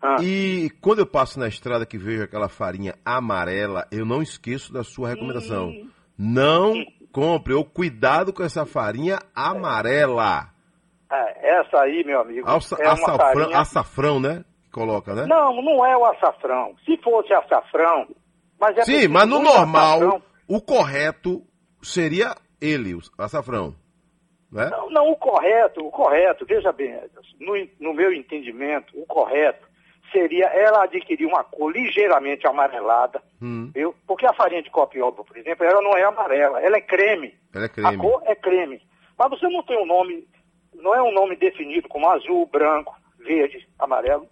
Ah. 0.00 0.16
e 0.22 0.70
quando 0.80 1.00
eu 1.00 1.06
passo 1.06 1.38
na 1.38 1.48
estrada 1.48 1.84
que 1.84 1.98
vejo 1.98 2.22
aquela 2.22 2.48
farinha 2.48 2.94
amarela, 3.04 3.86
eu 3.90 4.06
não 4.06 4.22
esqueço 4.22 4.72
da 4.72 4.84
sua 4.84 5.08
recomendação. 5.08 5.72
Não 6.16 6.74
compre, 7.12 7.52
ou 7.54 7.64
cuidado 7.64 8.32
com 8.32 8.42
essa 8.44 8.64
farinha 8.64 9.18
amarela. 9.34 10.48
É, 11.10 11.58
essa 11.60 11.80
aí, 11.82 12.04
meu 12.04 12.20
amigo, 12.20 12.46
Alça, 12.48 12.76
é 12.78 12.86
açafrão, 12.86 13.16
farinha... 13.18 13.58
açafrão, 13.58 14.20
né? 14.20 14.44
Que 14.64 14.70
Coloca, 14.70 15.14
né? 15.14 15.26
Não, 15.26 15.62
não 15.62 15.84
é 15.84 15.96
o 15.96 16.04
açafrão. 16.04 16.74
Se 16.84 16.96
fosse 16.98 17.32
açafrão, 17.32 18.06
mas 18.60 18.76
é 18.76 18.82
Sim, 18.84 19.08
mas 19.08 19.26
no 19.26 19.40
normal, 19.40 19.98
açafrão. 19.98 20.22
o 20.46 20.60
correto 20.60 21.42
seria 21.82 22.36
ele, 22.60 22.94
o 22.94 23.00
açafrão. 23.18 23.74
Né? 24.50 24.68
Não, 24.70 24.88
não, 24.90 25.10
o 25.10 25.16
correto, 25.16 25.84
o 25.86 25.90
correto, 25.90 26.46
veja 26.46 26.72
bem, 26.72 26.98
no, 27.38 27.52
no 27.78 27.92
meu 27.94 28.12
entendimento, 28.12 28.98
o 28.98 29.04
correto 29.06 29.66
seria 30.10 30.46
ela 30.46 30.84
adquirir 30.84 31.26
uma 31.26 31.44
cor 31.44 31.70
ligeiramente 31.70 32.46
amarelada, 32.46 33.22
Hum, 33.42 33.70
viu? 33.74 33.94
Porque 34.06 34.26
a 34.26 34.32
farinha 34.32 34.62
de 34.62 34.70
copioba, 34.70 35.22
por 35.22 35.36
exemplo, 35.36 35.64
ela 35.64 35.80
não 35.82 35.96
é 35.96 36.02
amarela, 36.02 36.60
ela 36.60 36.76
é 36.76 36.80
creme. 36.80 37.34
ela 37.54 37.64
é 37.64 37.66
A 37.66 37.68
creme. 37.68 37.98
cor 37.98 38.22
é 38.24 38.34
creme. 38.34 38.80
Mas 39.18 39.30
você 39.30 39.46
não 39.48 39.62
tem 39.62 39.76
um 39.80 39.86
nome, 39.86 40.26
não 40.74 40.94
é 40.94 41.02
um 41.02 41.12
nome 41.12 41.36
definido 41.36 41.86
como 41.88 42.08
azul, 42.08 42.46
branco, 42.46 42.96
verde, 43.18 43.68
amarelo, 43.78 44.26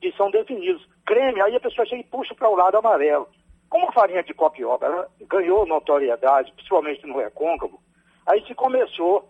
que 0.00 0.10
são 0.16 0.30
definidos. 0.30 0.84
Creme, 1.06 1.40
aí 1.42 1.54
a 1.54 1.60
pessoa 1.60 1.86
chega 1.86 2.00
e 2.00 2.04
puxa 2.04 2.34
para 2.34 2.48
o 2.48 2.56
lado 2.56 2.76
amarelo. 2.78 3.28
Como 3.68 3.88
a 3.88 3.92
farinha 3.92 4.22
de 4.22 4.32
copioba 4.34 4.86
ela 4.86 5.08
ganhou 5.28 5.64
notoriedade, 5.66 6.50
principalmente 6.54 7.06
no 7.06 7.18
recôncavo, 7.18 7.78
aí 8.26 8.44
se 8.46 8.54
começou 8.54 9.28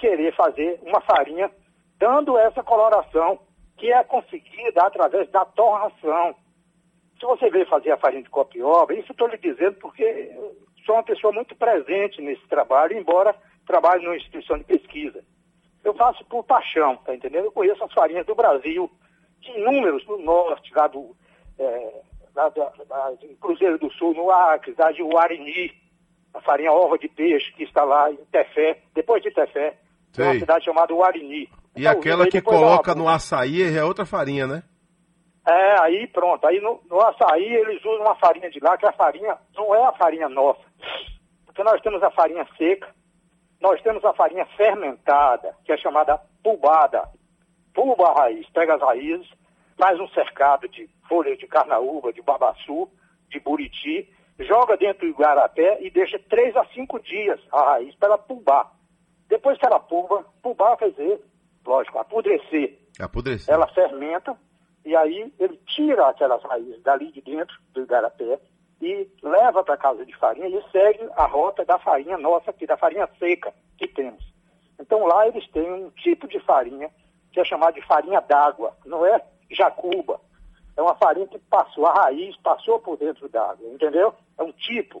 querer 0.00 0.34
fazer 0.34 0.80
uma 0.82 1.00
farinha 1.02 1.50
dando 1.98 2.38
essa 2.38 2.62
coloração 2.62 3.38
que 3.76 3.92
é 3.92 4.02
conseguida 4.02 4.82
através 4.82 5.30
da 5.30 5.44
torração. 5.44 6.34
Se 7.18 7.26
você 7.26 7.50
veio 7.50 7.66
fazer 7.66 7.92
a 7.92 7.98
farinha 7.98 8.22
de 8.22 8.30
copioba, 8.30 8.94
isso 8.94 9.12
estou 9.12 9.28
lhe 9.28 9.36
dizendo 9.36 9.74
porque 9.74 10.34
sou 10.86 10.94
uma 10.94 11.04
pessoa 11.04 11.32
muito 11.32 11.54
presente 11.54 12.20
nesse 12.22 12.46
trabalho, 12.48 12.96
embora 12.96 13.34
trabalhe 13.66 14.02
numa 14.02 14.16
instituição 14.16 14.58
de 14.58 14.64
pesquisa. 14.64 15.22
Eu 15.84 15.94
faço 15.94 16.24
por 16.24 16.44
paixão, 16.44 16.96
tá 16.96 17.14
entendendo? 17.14 17.44
Eu 17.44 17.52
conheço 17.52 17.84
as 17.84 17.92
farinhas 17.92 18.26
do 18.26 18.34
Brasil, 18.34 18.90
de 19.40 19.50
inúmeros 19.50 20.06
no 20.06 20.18
norte, 20.18 20.72
lá 20.74 20.86
do 20.86 21.14
é, 21.58 22.02
lá 22.34 22.50
Cruzeiro 23.40 23.78
do 23.78 23.90
Sul, 23.92 24.14
no 24.14 24.30
Acre, 24.30 24.72
da 24.74 24.90
de 24.90 25.02
Uarini, 25.02 25.72
a 26.32 26.40
farinha 26.40 26.72
ova 26.72 26.98
de 26.98 27.08
peixe 27.08 27.52
que 27.52 27.64
está 27.64 27.84
lá 27.84 28.10
em 28.10 28.16
Tefé, 28.16 28.82
depois 28.94 29.22
de 29.22 29.30
Tefé, 29.30 29.78
uma 30.18 30.34
cidade 30.34 30.64
chamada 30.64 30.94
Uarini. 30.94 31.48
E 31.76 31.82
Então, 31.82 31.92
aquela 31.92 32.26
que 32.26 32.40
coloca 32.40 32.94
no 32.94 33.08
açaí 33.08 33.62
é 33.62 33.84
outra 33.84 34.04
farinha, 34.04 34.46
né? 34.46 34.62
é, 35.46 35.80
aí 35.80 36.06
pronto. 36.08 36.46
Aí 36.46 36.60
no, 36.60 36.80
no 36.88 37.00
açaí 37.00 37.44
eles 37.44 37.84
usam 37.84 38.02
uma 38.02 38.14
farinha 38.16 38.50
de 38.50 38.60
lá, 38.60 38.76
que 38.76 38.86
a 38.86 38.92
farinha 38.92 39.36
não 39.56 39.74
é 39.74 39.84
a 39.84 39.92
farinha 39.92 40.28
nossa. 40.28 40.60
Porque 41.44 41.62
nós 41.62 41.80
temos 41.82 42.02
a 42.02 42.10
farinha 42.10 42.46
seca, 42.56 42.88
nós 43.60 43.80
temos 43.82 44.04
a 44.04 44.12
farinha 44.14 44.46
fermentada, 44.56 45.54
que 45.64 45.72
é 45.72 45.76
chamada 45.76 46.18
pulbada. 46.42 47.08
Pulba 47.74 48.08
a 48.08 48.22
raiz, 48.22 48.48
pega 48.50 48.74
as 48.74 48.80
raízes, 48.80 49.28
faz 49.78 49.98
um 50.00 50.08
cercado 50.08 50.68
de 50.68 50.88
folhas 51.08 51.38
de 51.38 51.46
carnaúba, 51.46 52.12
de 52.12 52.22
babaçu, 52.22 52.88
de 53.28 53.38
buriti, 53.40 54.08
joga 54.40 54.76
dentro 54.76 55.06
do 55.06 55.14
igarapé 55.14 55.78
e 55.80 55.90
deixa 55.90 56.18
três 56.18 56.56
a 56.56 56.64
cinco 56.66 56.98
dias 57.00 57.40
a 57.52 57.72
raiz 57.72 57.94
para 57.96 58.08
ela 58.08 58.18
pulbar. 58.18 58.70
Depois 59.30 59.56
que 59.56 59.64
ela 59.64 59.78
pulba, 59.78 60.24
pulbar 60.42 60.76
quer 60.76 60.90
dizer, 60.90 61.20
lógico, 61.64 61.98
apodrecer 61.98 62.76
Apodrecer. 62.98 63.54
ela 63.54 63.68
fermenta 63.68 64.36
e 64.84 64.94
aí 64.96 65.32
ele 65.38 65.56
tira 65.68 66.08
aquelas 66.08 66.42
raízes 66.42 66.82
dali 66.82 67.12
de 67.12 67.20
dentro 67.20 67.56
do 67.72 67.82
igarapé 67.82 68.40
e 68.82 69.08
leva 69.22 69.62
para 69.62 69.76
casa 69.76 70.04
de 70.04 70.16
farinha 70.16 70.48
e 70.48 70.70
segue 70.72 71.08
a 71.16 71.26
rota 71.26 71.64
da 71.64 71.78
farinha 71.78 72.18
nossa 72.18 72.50
aqui, 72.50 72.66
da 72.66 72.76
farinha 72.76 73.08
seca 73.18 73.54
que 73.78 73.86
temos. 73.86 74.24
Então 74.80 75.06
lá 75.06 75.28
eles 75.28 75.46
têm 75.50 75.70
um 75.72 75.90
tipo 75.90 76.26
de 76.26 76.40
farinha 76.40 76.90
que 77.30 77.38
é 77.38 77.44
chamada 77.44 77.74
de 77.74 77.86
farinha 77.86 78.20
d'água, 78.20 78.76
não 78.84 79.06
é 79.06 79.22
jacuba. 79.50 80.20
É 80.76 80.82
uma 80.82 80.96
farinha 80.96 81.28
que 81.28 81.38
passou, 81.38 81.86
a 81.86 81.92
raiz 81.92 82.36
passou 82.38 82.80
por 82.80 82.96
dentro 82.96 83.28
d'água, 83.28 83.68
entendeu? 83.68 84.12
É 84.36 84.42
um 84.42 84.50
tipo, 84.50 85.00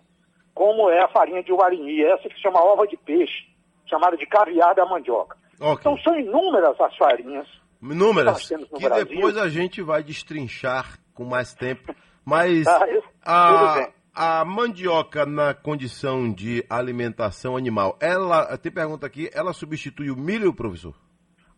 como 0.54 0.88
é 0.88 1.00
a 1.00 1.08
farinha 1.08 1.42
de 1.42 1.52
uarini, 1.52 2.04
essa 2.04 2.28
que 2.28 2.34
se 2.34 2.42
chama 2.42 2.62
ova 2.62 2.86
de 2.86 2.96
peixe, 2.98 3.48
chamada 3.90 4.16
de 4.16 4.24
caviar 4.26 4.74
da 4.74 4.86
mandioca. 4.86 5.36
Ok. 5.60 5.80
Então 5.80 5.98
são 6.02 6.18
inúmeras 6.18 6.80
as 6.80 6.96
farinhas 6.96 7.46
Números 7.82 8.32
nós 8.32 8.48
temos 8.48 8.70
no 8.70 8.78
que 8.78 8.84
Brasil. 8.84 9.06
depois 9.06 9.36
a 9.38 9.48
gente 9.48 9.80
vai 9.82 10.02
destrinchar 10.02 10.98
com 11.14 11.24
mais 11.24 11.54
tempo. 11.54 11.94
Mas 12.24 12.66
eu- 12.88 13.02
tudo 13.02 13.10
a, 13.24 13.88
a 14.14 14.44
mandioca 14.44 15.24
na 15.24 15.54
condição 15.54 16.30
de 16.32 16.64
alimentação 16.68 17.56
animal, 17.56 17.96
ela, 18.00 18.56
tem 18.58 18.70
pergunta 18.70 19.06
aqui, 19.06 19.30
ela 19.32 19.52
substitui 19.54 20.10
o 20.10 20.16
milho, 20.16 20.52
professor? 20.54 20.94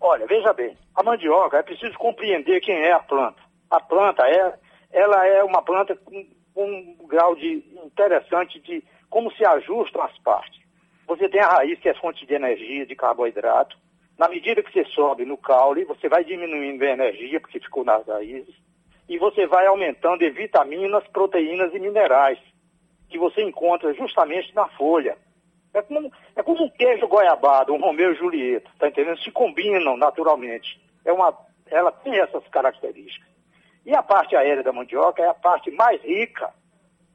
Olha, 0.00 0.26
veja 0.26 0.52
bem, 0.52 0.76
a 0.94 1.02
mandioca 1.02 1.56
é 1.58 1.62
preciso 1.62 1.96
compreender 1.98 2.60
quem 2.60 2.76
é 2.76 2.92
a 2.92 3.00
planta. 3.00 3.40
A 3.70 3.80
planta 3.80 4.22
é, 4.26 4.54
ela 4.92 5.26
é 5.26 5.42
uma 5.42 5.62
planta 5.62 5.96
com, 5.96 6.24
com 6.54 6.64
um 7.00 7.06
grau 7.08 7.34
de 7.34 7.64
interessante 7.84 8.60
de 8.60 8.82
como 9.10 9.30
se 9.32 9.44
ajustam 9.44 10.02
as 10.02 10.16
partes. 10.18 10.61
Você 11.06 11.28
tem 11.28 11.40
a 11.40 11.48
raiz 11.48 11.78
que 11.78 11.88
é 11.88 11.94
fonte 11.94 12.24
de 12.26 12.34
energia, 12.34 12.86
de 12.86 12.94
carboidrato. 12.94 13.76
Na 14.18 14.28
medida 14.28 14.62
que 14.62 14.72
você 14.72 14.84
sobe 14.90 15.24
no 15.24 15.36
caule, 15.36 15.84
você 15.84 16.08
vai 16.08 16.24
diminuindo 16.24 16.82
a 16.82 16.90
energia 16.90 17.40
porque 17.40 17.60
ficou 17.60 17.84
nas 17.84 18.06
raízes 18.06 18.54
e 19.08 19.18
você 19.18 19.46
vai 19.46 19.66
aumentando 19.66 20.20
vitaminas, 20.32 21.06
proteínas 21.08 21.74
e 21.74 21.78
minerais 21.78 22.38
que 23.08 23.18
você 23.18 23.42
encontra 23.42 23.92
justamente 23.94 24.54
na 24.54 24.66
folha. 24.68 25.16
É 25.74 25.82
como, 25.82 26.12
é 26.36 26.42
como 26.42 26.64
um 26.64 26.70
queijo 26.70 27.06
goiabado, 27.08 27.72
um 27.72 27.80
Romeu 27.80 28.12
e 28.12 28.16
Julieta, 28.16 28.70
tá 28.78 28.88
entendendo? 28.88 29.18
Se 29.20 29.30
combinam 29.30 29.96
naturalmente. 29.96 30.80
É 31.04 31.12
uma, 31.12 31.36
ela 31.66 31.90
tem 31.92 32.18
essas 32.18 32.46
características. 32.48 33.28
E 33.84 33.94
a 33.94 34.02
parte 34.02 34.36
aérea 34.36 34.62
da 34.62 34.72
mandioca 34.72 35.22
é 35.22 35.28
a 35.28 35.34
parte 35.34 35.70
mais 35.70 36.00
rica, 36.02 36.52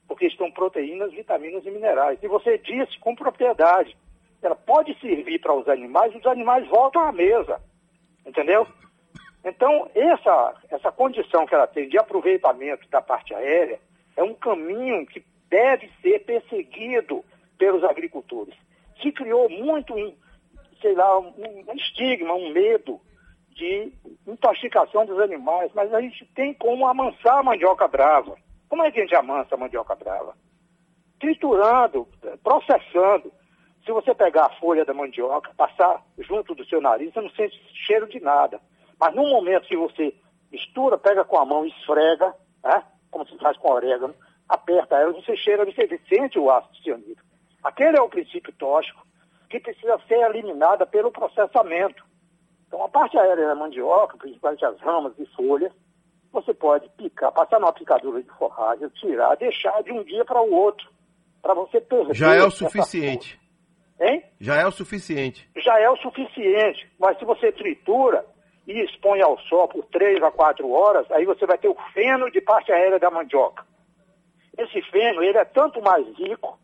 porque 0.08 0.28
estão 0.28 0.52
proteínas, 0.52 1.12
vitaminas 1.12 1.65
e 1.65 1.72
minerais. 1.72 2.20
E 2.22 2.28
você 2.28 2.58
disse 2.58 2.98
com 3.00 3.15
propriedade, 3.15 3.96
ela 4.41 4.56
pode 4.56 4.98
servir 5.00 5.39
para 5.39 5.54
os 5.54 5.67
animais 5.67 6.15
os 6.15 6.26
animais 6.26 6.67
voltam 6.67 7.02
à 7.02 7.12
mesa, 7.12 7.62
entendeu? 8.26 8.67
Então, 9.43 9.89
essa, 9.96 10.56
essa 10.70 10.91
condição 10.91 11.46
que 11.46 11.56
ela 11.56 11.67
tem 11.67 11.88
de 11.88 11.98
aproveitamento 11.98 12.88
da 12.89 13.02
parte 13.02 13.34
aérea 13.34 13.80
é 14.15 14.24
um 14.24 14.34
caminho 14.34 15.06
que 15.06 15.24
deve 15.50 15.89
ser 16.02 16.20
perseguido 16.26 17.24
pelos 17.58 17.84
agricultores. 17.84 18.56
Se 19.02 19.12
criou 19.12 19.50
muito 19.50 19.93
um, 19.93 20.13
sei 20.82 20.93
lá, 20.93 21.20
um, 21.20 21.34
um 21.67 21.74
estigma, 21.76 22.34
um 22.34 22.52
medo 22.52 23.00
de 23.52 23.91
intoxicação 24.28 25.06
dos 25.06 25.20
animais, 25.20 25.72
mas 25.74 25.93
a 25.93 26.02
gente 26.02 26.26
tem 26.36 26.54
como 26.54 26.88
amansar 26.88 27.39
a 27.39 27.43
mandioca 27.43 27.88
brava. 27.88 28.36
Como 28.69 28.84
é 28.84 28.91
que 28.91 28.99
a 28.99 29.03
gente 29.03 29.15
amansa 29.15 29.56
a 29.56 29.58
mandioca 29.58 29.95
brava? 29.95 30.36
Triturando, 31.19 32.08
processando. 32.43 33.32
Se 33.86 33.91
você 33.91 34.13
pegar 34.13 34.47
a 34.47 34.60
folha 34.60 34.84
da 34.84 34.93
mandioca, 34.93 35.51
passar 35.56 36.03
junto 36.19 36.53
do 36.53 36.65
seu 36.65 36.82
nariz, 36.82 37.13
você 37.13 37.21
não 37.21 37.30
sente 37.32 37.58
cheiro 37.86 38.08
de 38.08 38.19
nada. 38.19 38.60
Mas 38.99 39.15
no 39.15 39.23
momento 39.23 39.67
que 39.67 39.77
você 39.77 40.13
mistura, 40.51 40.97
pega 40.97 41.23
com 41.23 41.38
a 41.38 41.45
mão 41.45 41.65
esfrega, 41.65 42.36
né? 42.63 42.84
como 43.10 43.25
se 43.27 43.38
faz 43.38 43.58
com 43.58 43.71
orégano, 43.71 44.13
aperta 44.47 44.97
ela, 44.97 45.13
você 45.13 45.36
cheira, 45.38 45.65
você 45.65 45.88
sente 46.10 46.38
o 46.38 46.51
ácido 46.51 46.75
cianídrico. 46.77 47.27
Aquele 47.63 47.97
é 47.97 48.01
o 48.01 48.10
princípio 48.10 48.53
tóxico 48.53 49.06
que 49.49 49.60
precisa 49.60 49.99
ser 50.08 50.19
eliminada 50.30 50.86
pelo 50.86 51.12
processamento. 51.12 52.06
Então, 52.67 52.84
a 52.84 52.89
parte 52.89 53.17
aérea 53.17 53.47
da 53.47 53.56
mandioca, 53.56 54.17
principalmente 54.17 54.65
as 54.65 54.80
ramas 54.82 55.13
e 55.17 55.25
folhas, 55.27 55.71
você 56.32 56.54
pode 56.54 56.90
picar, 56.98 57.32
passar 57.32 57.60
numa 57.60 57.74
picadura 57.74 58.22
de 58.22 58.30
forragem, 58.32 58.88
tirar, 58.90 59.36
deixar 59.36 59.82
de 59.84 59.92
um 59.92 60.04
dia 60.04 60.24
para 60.26 60.42
o 60.42 60.54
outro, 60.54 60.88
para 61.42 61.54
você 61.54 61.80
perder. 61.82 62.13
Já 62.13 62.36
é 62.36 62.44
o 62.44 62.52
suficiente. 62.52 63.40
Hein? 64.00 64.24
Já 64.40 64.56
é 64.56 64.68
o 64.68 64.72
suficiente. 64.72 65.50
já 65.58 65.80
é 65.80 65.90
o 65.90 65.98
suficiente. 65.98 66.88
Mas 67.00 67.18
se 67.18 67.26
você 67.26 67.52
tritura 67.52 68.26
e 68.68 68.84
expõe 68.84 69.22
ao 69.22 69.40
sol 69.40 69.68
por 69.68 69.86
3 69.86 70.22
a 70.22 70.30
4 70.30 70.70
horas, 70.70 71.10
aí 71.12 71.26
você 71.26 71.46
vai 71.46 71.58
ter 71.58 71.70
o 71.70 71.78
feno 71.94 72.30
de 72.30 72.42
parte 72.42 72.72
aérea 72.72 73.00
da 73.00 73.10
mandioca. 73.10 73.66
Esse 74.58 74.82
feno, 74.92 75.24
ele 75.24 75.38
é 75.38 75.46
tanto 75.46 75.82
mais 75.82 76.06
rico 76.18 76.60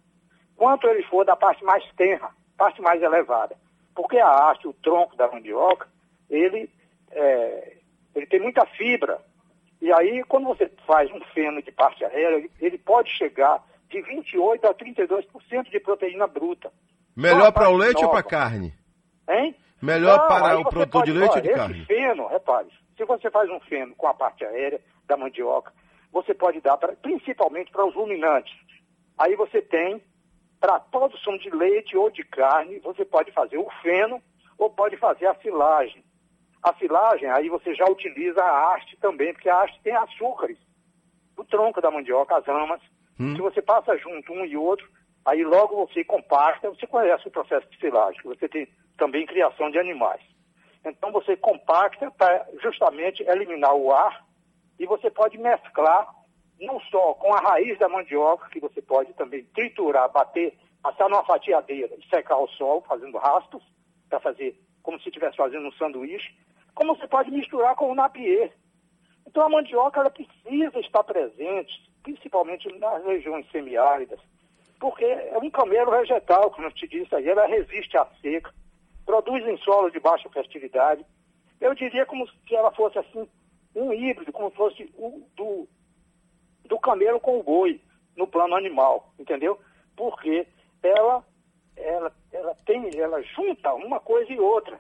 quanto 0.55 0.87
ele 0.87 1.03
for 1.03 1.25
da 1.25 1.35
parte 1.35 1.63
mais 1.63 1.83
tenra, 1.95 2.29
parte 2.57 2.81
mais 2.81 3.01
elevada. 3.01 3.55
Porque 3.95 4.17
a 4.17 4.49
haste, 4.49 4.67
o 4.67 4.73
tronco 4.73 5.15
da 5.15 5.31
mandioca, 5.31 5.87
ele, 6.29 6.69
é, 7.11 7.77
ele 8.15 8.25
tem 8.25 8.39
muita 8.39 8.65
fibra. 8.65 9.19
E 9.83 9.91
aí, 9.91 10.23
quando 10.29 10.47
você 10.47 10.71
faz 10.87 11.11
um 11.11 11.19
feno 11.33 11.61
de 11.61 11.69
parte 11.69 12.05
aérea, 12.05 12.49
ele, 12.61 12.77
pode 12.77 13.09
chegar 13.11 13.61
de 13.89 13.97
28% 13.97 14.63
a 14.63 14.73
32% 14.73 15.69
de 15.69 15.79
proteína 15.81 16.25
bruta. 16.25 16.71
Melhor 17.13 17.51
para 17.51 17.69
o 17.69 17.75
leite 17.75 17.95
nova. 17.95 18.05
ou 18.05 18.11
para 18.13 18.23
carne? 18.23 18.73
Hein? 19.29 19.53
Melhor 19.81 20.19
Não, 20.19 20.27
para 20.29 20.57
o 20.57 20.69
produtor 20.69 21.03
de 21.03 21.11
leite 21.11 21.35
ou 21.35 21.41
de 21.41 21.49
carne? 21.49 21.79
Esse 21.79 21.85
feno, 21.85 22.27
repare, 22.27 22.69
se 22.95 23.03
você 23.03 23.29
faz 23.29 23.49
um 23.49 23.59
feno 23.59 23.93
com 23.97 24.07
a 24.07 24.13
parte 24.13 24.45
aérea 24.45 24.79
da 25.05 25.17
mandioca, 25.17 25.73
você 26.13 26.33
pode 26.33 26.61
dar 26.61 26.77
pra, 26.77 26.93
principalmente 26.93 27.69
para 27.69 27.85
os 27.85 27.93
ruminantes. 27.93 28.55
Aí 29.17 29.35
você 29.35 29.61
tem, 29.61 30.01
para 30.61 30.79
produção 30.79 31.37
de 31.37 31.49
leite 31.49 31.97
ou 31.97 32.09
de 32.09 32.23
carne, 32.23 32.79
você 32.79 33.03
pode 33.03 33.33
fazer 33.33 33.57
o 33.57 33.67
feno 33.81 34.23
ou 34.57 34.69
pode 34.69 34.95
fazer 34.95 35.27
a 35.27 35.35
silagem. 35.41 36.05
A 36.63 36.73
silagem, 36.75 37.29
aí 37.29 37.49
você 37.49 37.75
já 37.75 37.85
utiliza 37.85 38.41
a 38.41 38.73
haste 38.73 38.95
também, 38.97 39.33
porque 39.33 39.49
a 39.49 39.61
haste 39.61 39.81
tem 39.83 39.95
açúcares. 39.95 40.57
O 41.37 41.43
tronco 41.43 41.81
da 41.81 41.91
mandioca, 41.91 42.37
as 42.37 42.45
ramas. 42.45 42.81
Hum. 43.19 43.35
Se 43.35 43.41
você 43.41 43.61
passa 43.61 43.97
junto 43.97 44.31
um 44.31 44.45
e 44.45 44.55
outro, 44.55 44.87
aí 45.25 45.43
logo 45.43 45.85
você 45.85 46.03
compacta, 46.03 46.69
você 46.69 46.87
conhece 46.87 47.27
o 47.27 47.31
processo 47.31 47.69
de 47.69 47.77
silagem, 47.79 48.21
você 48.23 48.47
tem 48.47 48.67
também 48.97 49.25
criação 49.25 49.69
de 49.71 49.79
animais. 49.79 50.21
Então 50.85 51.11
você 51.11 51.35
compacta 51.35 52.09
para 52.11 52.45
justamente 52.61 53.23
eliminar 53.23 53.73
o 53.75 53.91
ar 53.91 54.25
e 54.79 54.85
você 54.85 55.09
pode 55.09 55.37
mesclar 55.37 56.07
não 56.59 56.79
só 56.81 57.13
com 57.15 57.33
a 57.33 57.39
raiz 57.39 57.77
da 57.79 57.89
mandioca, 57.89 58.49
que 58.49 58.59
você 58.59 58.81
pode 58.81 59.13
também 59.13 59.43
triturar, 59.53 60.09
bater, 60.11 60.57
passar 60.81 61.09
numa 61.09 61.23
fatiadeira 61.25 61.93
e 61.97 62.07
secar 62.07 62.35
ao 62.35 62.47
sol, 62.49 62.83
fazendo 62.87 63.17
raspas, 63.17 63.61
para 64.09 64.19
fazer 64.19 64.57
como 64.81 64.99
se 64.99 65.07
estivesse 65.07 65.37
fazendo 65.37 65.67
um 65.67 65.71
sanduíche, 65.73 66.35
como 66.75 66.95
você 66.95 67.07
pode 67.07 67.31
misturar 67.31 67.75
com 67.75 67.91
o 67.91 67.95
napier. 67.95 68.51
Então 69.27 69.43
a 69.43 69.49
mandioca 69.49 69.99
ela 69.99 70.09
precisa 70.09 70.79
estar 70.79 71.03
presente, 71.03 71.91
principalmente 72.03 72.67
nas 72.77 73.03
regiões 73.05 73.49
semiáridas, 73.51 74.19
porque 74.79 75.05
é 75.05 75.37
um 75.37 75.49
camelo 75.49 75.91
vegetal, 75.91 76.51
como 76.51 76.67
eu 76.67 76.71
te 76.71 76.87
disse 76.87 77.15
aí, 77.15 77.27
ela 77.27 77.47
resiste 77.47 77.97
à 77.97 78.05
seca, 78.21 78.53
produz 79.05 79.45
em 79.47 79.57
solo 79.57 79.89
de 79.89 79.99
baixa 79.99 80.29
fertilidade. 80.29 81.05
Eu 81.59 81.73
diria 81.73 82.05
como 82.05 82.27
se 82.27 82.55
ela 82.55 82.71
fosse 82.71 82.99
assim, 82.99 83.27
um 83.75 83.93
híbrido, 83.93 84.31
como 84.31 84.49
se 84.49 84.57
fosse 84.57 84.93
o 84.97 85.25
do, 85.35 85.67
do 86.65 86.79
camelo 86.79 87.19
com 87.19 87.39
o 87.39 87.43
boi, 87.43 87.79
no 88.15 88.27
plano 88.27 88.55
animal, 88.55 89.13
entendeu? 89.17 89.59
Porque 89.95 90.45
ela, 90.81 91.25
ela, 91.75 92.11
ela 92.31 92.55
tem, 92.65 92.89
ela 92.99 93.21
junta 93.21 93.73
uma 93.73 93.99
coisa 93.99 94.31
e 94.31 94.39
outra. 94.39 94.79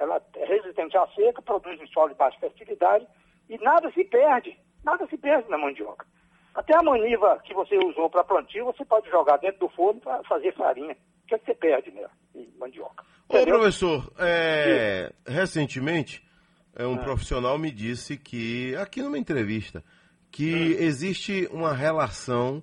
Ela 0.00 0.20
é 0.34 0.44
resistente 0.46 0.96
à 0.96 1.06
seca, 1.08 1.42
produz 1.42 1.78
em 1.78 1.86
solo 1.88 2.08
de 2.08 2.14
baixa 2.14 2.40
fertilidade 2.40 3.06
e 3.50 3.58
nada 3.58 3.92
se 3.92 4.02
perde, 4.04 4.58
nada 4.82 5.06
se 5.06 5.18
perde 5.18 5.48
na 5.50 5.58
mandioca. 5.58 6.06
Até 6.54 6.74
a 6.74 6.82
maniva 6.82 7.38
que 7.44 7.52
você 7.52 7.76
usou 7.76 8.08
para 8.08 8.24
plantio, 8.24 8.64
você 8.64 8.84
pode 8.84 9.08
jogar 9.10 9.36
dentro 9.36 9.60
do 9.60 9.68
forno 9.68 10.00
para 10.00 10.22
fazer 10.24 10.54
farinha. 10.54 10.96
O 11.24 11.26
que, 11.28 11.34
é 11.34 11.38
que 11.38 11.44
você 11.44 11.54
perde 11.54 11.90
nela, 11.92 12.10
em 12.34 12.50
mandioca? 12.58 13.04
Ô, 13.28 13.44
professor, 13.44 14.10
é, 14.18 15.12
recentemente, 15.24 16.26
é, 16.74 16.86
um 16.86 16.94
ah. 16.94 16.98
profissional 16.98 17.58
me 17.58 17.70
disse 17.70 18.16
que, 18.16 18.74
aqui 18.76 19.02
numa 19.02 19.18
entrevista, 19.18 19.84
que 20.32 20.52
hum. 20.52 20.82
existe 20.82 21.48
uma 21.52 21.72
relação 21.72 22.62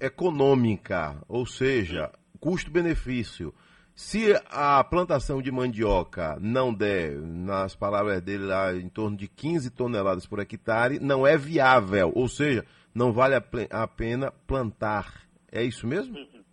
econômica, 0.00 1.16
ou 1.28 1.46
seja, 1.46 2.10
custo-benefício. 2.40 3.54
Se 3.96 4.34
a 4.50 4.84
plantação 4.84 5.40
de 5.40 5.50
mandioca 5.50 6.36
não 6.38 6.70
der, 6.72 7.12
nas 7.16 7.74
palavras 7.74 8.20
dele 8.20 8.44
lá, 8.44 8.70
em 8.74 8.90
torno 8.90 9.16
de 9.16 9.26
15 9.26 9.70
toneladas 9.70 10.26
por 10.26 10.38
hectare, 10.38 11.00
não 11.00 11.26
é 11.26 11.34
viável, 11.38 12.12
ou 12.14 12.28
seja, 12.28 12.62
não 12.94 13.10
vale 13.10 13.34
a, 13.34 13.88
pena 13.88 14.30
plantar. 14.46 15.26
É 15.50 15.62
isso 15.62 15.86
mesmo? 15.86 16.14
Uhum. 16.14 16.44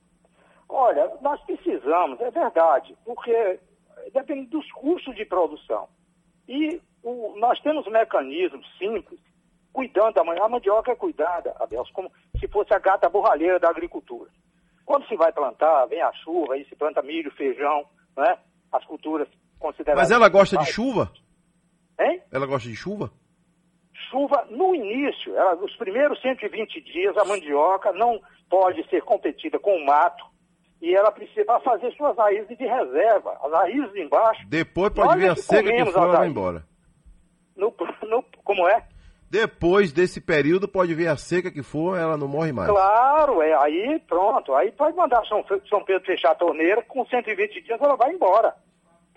Olha, 0.69 1.17
nós 1.21 1.37
precisamos, 1.41 2.17
é 2.21 2.31
verdade, 2.31 2.95
porque 3.03 3.59
depende 4.13 4.49
dos 4.49 4.71
custos 4.71 5.13
de 5.13 5.25
produção. 5.25 5.89
E 6.47 6.81
o, 7.03 7.37
nós 7.41 7.59
temos 7.59 7.85
mecanismos 7.87 8.65
simples, 8.77 9.19
cuidando 9.73 10.13
da 10.13 10.23
mandioca. 10.23 10.45
A 10.45 10.49
mandioca 10.49 10.91
é 10.93 10.95
cuidada, 10.95 11.53
Abel, 11.59 11.83
como 11.91 12.09
se 12.39 12.47
fosse 12.47 12.73
a 12.73 12.79
gata 12.79 13.09
borralheira 13.09 13.59
da 13.59 13.69
agricultura. 13.69 14.31
Quando 14.85 15.07
se 15.07 15.15
vai 15.15 15.31
plantar, 15.31 15.85
vem 15.85 16.01
a 16.01 16.11
chuva, 16.13 16.53
aí 16.53 16.65
se 16.65 16.75
planta 16.75 17.01
milho, 17.01 17.31
feijão, 17.31 17.85
né? 18.17 18.37
As 18.71 18.83
culturas 18.85 19.27
consideradas. 19.59 20.03
Mas 20.03 20.11
ela 20.11 20.27
gosta 20.29 20.57
de 20.57 20.65
chuva? 20.65 21.11
Hein? 21.99 22.21
Ela 22.31 22.45
gosta 22.45 22.67
de 22.67 22.75
chuva? 22.75 23.11
Chuva 24.09 24.45
no 24.49 24.75
início, 24.75 25.35
ela, 25.35 25.55
nos 25.55 25.75
primeiros 25.77 26.21
120 26.21 26.81
dias, 26.81 27.17
a 27.17 27.25
mandioca 27.25 27.91
não 27.93 28.19
pode 28.49 28.87
ser 28.89 29.01
competida 29.03 29.57
com 29.59 29.75
o 29.75 29.85
mato 29.85 30.25
e 30.81 30.93
ela 30.93 31.11
precisa 31.11 31.59
fazer 31.61 31.91
suas 31.93 32.15
raízes 32.17 32.57
de 32.57 32.65
reserva, 32.65 33.39
as 33.41 33.51
raízes 33.51 33.95
embaixo. 33.95 34.45
Depois 34.47 34.91
pode 34.93 35.17
vir 35.17 35.29
a 35.29 35.35
seca 35.35 35.69
que 35.71 35.85
for, 35.85 36.03
ela 36.03 36.17
vai 36.17 36.27
embora. 36.27 36.65
No, 37.55 37.73
no, 38.07 38.23
como 38.43 38.67
é? 38.67 38.85
Depois 39.33 39.91
desse 39.91 40.21
período, 40.21 40.67
pode 40.67 40.93
vir 40.93 41.07
a 41.07 41.17
seca 41.17 41.49
que 41.49 41.63
for, 41.63 41.97
ela 41.97 42.15
não 42.15 42.27
morre 42.27 42.51
mais. 42.51 42.69
Claro, 42.69 43.41
é, 43.41 43.51
aí 43.55 43.99
pronto. 44.07 44.53
Aí 44.53 44.71
pode 44.71 44.95
mandar 44.95 45.25
São, 45.25 45.43
São 45.67 45.83
Pedro 45.83 46.05
fechar 46.05 46.33
a 46.33 46.35
torneira, 46.35 46.83
com 46.83 47.03
120 47.03 47.63
dias 47.63 47.81
ela 47.81 47.95
vai 47.95 48.13
embora. 48.13 48.53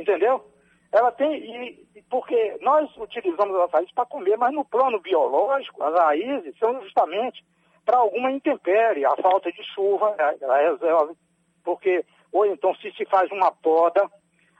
Entendeu? 0.00 0.42
Ela 0.90 1.12
tem, 1.12 1.34
e, 1.34 2.02
porque 2.08 2.56
nós 2.62 2.88
utilizamos 2.96 3.54
as 3.60 3.70
raízes 3.70 3.92
para 3.92 4.06
comer, 4.06 4.38
mas 4.38 4.54
no 4.54 4.64
plano 4.64 4.98
biológico, 5.00 5.82
as 5.82 5.94
raízes 5.94 6.58
são 6.58 6.80
justamente 6.80 7.44
para 7.84 7.98
alguma 7.98 8.32
intempérie, 8.32 9.04
a 9.04 9.14
falta 9.16 9.52
de 9.52 9.62
chuva, 9.74 10.16
ela 10.40 10.56
reserva, 10.56 11.10
porque, 11.62 12.02
ou 12.32 12.46
então 12.46 12.74
se 12.76 12.90
se 12.92 13.04
faz 13.04 13.30
uma 13.30 13.52
poda, 13.52 14.10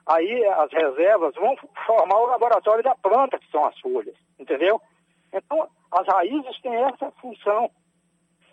aí 0.05 0.45
as 0.45 0.71
reservas 0.71 1.35
vão 1.35 1.57
formar 1.87 2.19
o 2.19 2.27
laboratório 2.27 2.85
da 2.85 2.95
planta, 2.95 3.39
que 3.39 3.51
são 3.51 3.65
as 3.65 3.79
folhas, 3.81 4.15
entendeu? 4.39 4.79
Então, 5.33 5.69
as 5.91 6.07
raízes 6.07 6.61
têm 6.61 6.75
essa 6.75 7.11
função. 7.13 7.71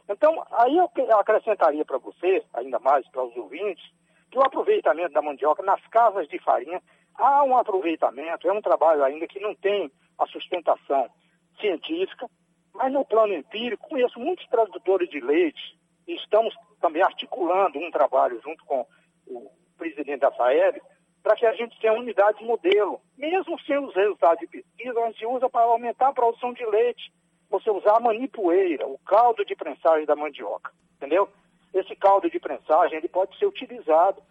Então, 0.10 0.44
aí 0.52 0.78
eu 0.78 0.90
acrescentaria 1.18 1.86
para 1.86 1.98
você, 1.98 2.44
ainda 2.54 2.80
mais 2.80 3.08
para 3.10 3.24
os 3.24 3.36
ouvintes, 3.38 3.84
que 4.30 4.38
o 4.38 4.44
aproveitamento 4.44 5.14
da 5.14 5.22
mandioca 5.22 5.64
nas 5.64 5.86
casas 5.88 6.28
de 6.28 6.40
farinha, 6.40 6.82
há 7.16 7.44
um 7.44 7.56
aproveitamento, 7.58 8.48
é 8.48 8.52
um 8.52 8.62
trabalho 8.62 9.04
ainda 9.04 9.28
que 9.28 9.40
não 9.40 9.56
tem 9.56 9.92
a 10.18 10.26
sustentação 10.28 11.10
científica, 11.60 12.28
mas 12.74 12.92
no 12.92 13.06
plano 13.06 13.34
empírico, 13.34 13.88
conheço 13.88 14.20
muitos 14.20 14.46
produtores 14.48 15.10
de 15.10 15.20
leite 15.20 15.78
e 16.08 16.16
estamos 16.16 16.54
também 16.82 17.02
articulando 17.02 17.80
um 17.80 17.92
trabalho 17.92 18.42
junto 18.42 18.66
com 18.66 18.86
o 19.28 19.52
presidente 19.78 20.20
da 20.20 20.32
FAEB, 20.32 20.82
para 21.24 21.38
que 21.38 21.46
a 21.46 21.54
gente 21.54 21.80
tenha 21.80 21.94
unidades 21.94 22.46
modelo. 22.46 23.00
Mesmo 23.18 23.58
sem 23.62 23.80
os 23.80 23.96
resultados 23.96 24.40
de 24.40 24.48
pesquisa, 24.48 25.00
a 25.00 25.08
gente 25.08 25.26
usa 25.26 25.50
para 25.50 25.62
aumentar 25.62 26.10
a 26.10 26.14
produção 26.14 26.54
de 26.54 26.66
leite. 26.66 27.12
Você 27.50 27.70
usar 27.70 27.98
a 27.98 28.00
manipoeira, 28.00 28.86
o 28.86 29.00
caldo 29.06 29.46
de 29.46 29.56
prensagem 29.56 30.06
da 30.06 30.16
mandioca, 30.16 30.72
entendeu? 30.98 31.30
Esse 31.74 31.96
caldo 31.96 32.30
de 32.30 32.40
prensagem 32.40 32.98
ele 32.98 33.08
pode 33.08 33.38
ser 33.38 33.46
utilizado 33.46 34.22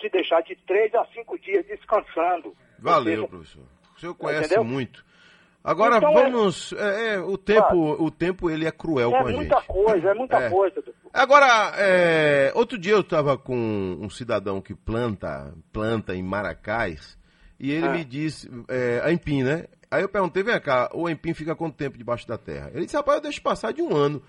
se 0.00 0.08
deixar 0.10 0.42
de 0.42 0.54
três 0.66 0.94
a 0.94 1.04
cinco 1.06 1.38
dias 1.38 1.64
descansando. 1.66 2.54
Valeu, 2.78 3.14
seja, 3.14 3.28
professor. 3.28 3.64
O 3.96 4.00
senhor 4.00 4.14
conhece 4.14 4.46
entendeu? 4.46 4.64
muito. 4.64 5.04
Agora 5.64 5.98
então, 5.98 6.10
é- 6.10 6.14
vamos. 6.14 6.72
É, 6.72 7.14
é, 7.14 7.20
o 7.20 7.38
tempo, 7.38 7.68
claro. 7.68 8.02
o 8.02 8.10
tempo 8.10 8.50
ele 8.50 8.66
é 8.66 8.72
cruel 8.72 9.10
é 9.10 9.12
com 9.12 9.26
a 9.26 9.30
gente. 9.30 9.32
É 9.32 9.36
muita 9.36 9.62
coisa, 9.62 10.10
é 10.10 10.14
muita 10.14 10.50
coisa. 10.50 10.82
Agora, 11.12 11.74
é, 11.76 12.52
outro 12.54 12.78
dia 12.78 12.92
eu 12.92 13.00
estava 13.00 13.36
com 13.36 13.98
um 14.00 14.08
cidadão 14.08 14.62
que 14.62 14.74
planta, 14.74 15.54
planta 15.70 16.14
em 16.14 16.22
Maracás 16.22 17.18
e 17.60 17.70
ele 17.70 17.86
ah. 17.86 17.92
me 17.92 18.04
disse, 18.04 18.50
é, 18.68 19.00
a 19.04 19.12
empim, 19.12 19.42
né? 19.42 19.66
Aí 19.90 20.02
eu 20.02 20.08
perguntei, 20.08 20.42
vem 20.42 20.58
cá, 20.58 20.90
o 20.94 21.08
empim 21.08 21.34
fica 21.34 21.54
quanto 21.54 21.76
tempo 21.76 21.98
debaixo 21.98 22.26
da 22.26 22.38
terra? 22.38 22.70
Ele 22.72 22.86
disse, 22.86 22.96
rapaz, 22.96 23.18
eu 23.18 23.22
deixo 23.22 23.42
passar 23.42 23.72
de 23.72 23.82
um 23.82 23.94
ano. 23.94 24.22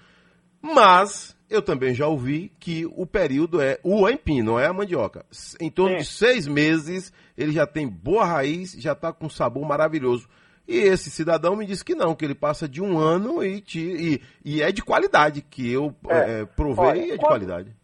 Mas 0.62 1.36
eu 1.50 1.62
também 1.62 1.94
já 1.94 2.08
ouvi 2.08 2.52
que 2.60 2.86
o 2.96 3.06
período 3.06 3.62
é 3.62 3.80
o 3.84 4.08
empim, 4.10 4.42
não 4.42 4.60
é 4.60 4.66
a 4.66 4.74
mandioca. 4.74 5.26
Em 5.60 5.70
torno 5.70 5.96
Sim. 5.96 6.02
de 6.02 6.06
seis 6.06 6.48
meses 6.48 7.14
ele 7.38 7.52
já 7.54 7.66
tem 7.66 7.88
boa 7.88 8.26
raiz, 8.26 8.74
já 8.74 8.92
está 8.92 9.12
com 9.14 9.30
sabor 9.30 9.66
maravilhoso. 9.66 10.28
E 10.68 10.78
esse 10.78 11.10
cidadão 11.10 11.56
me 11.56 11.66
disse 11.66 11.84
que 11.84 11.94
não, 11.94 12.16
que 12.16 12.24
ele 12.24 12.36
passa 12.36 12.68
de 12.68 12.82
um 12.82 12.98
ano 12.98 13.44
e, 13.44 13.60
te, 13.60 13.80
e, 13.80 14.22
e 14.46 14.62
é 14.62 14.72
de 14.72 14.82
qualidade, 14.82 15.42
que 15.42 15.72
eu 15.72 15.94
é, 16.08 16.42
é, 16.42 16.46
provei 16.46 16.86
olha, 16.86 17.00
e 17.00 17.12
é 17.12 17.14
de 17.14 17.20
quando, 17.20 17.28
qualidade. 17.28 17.76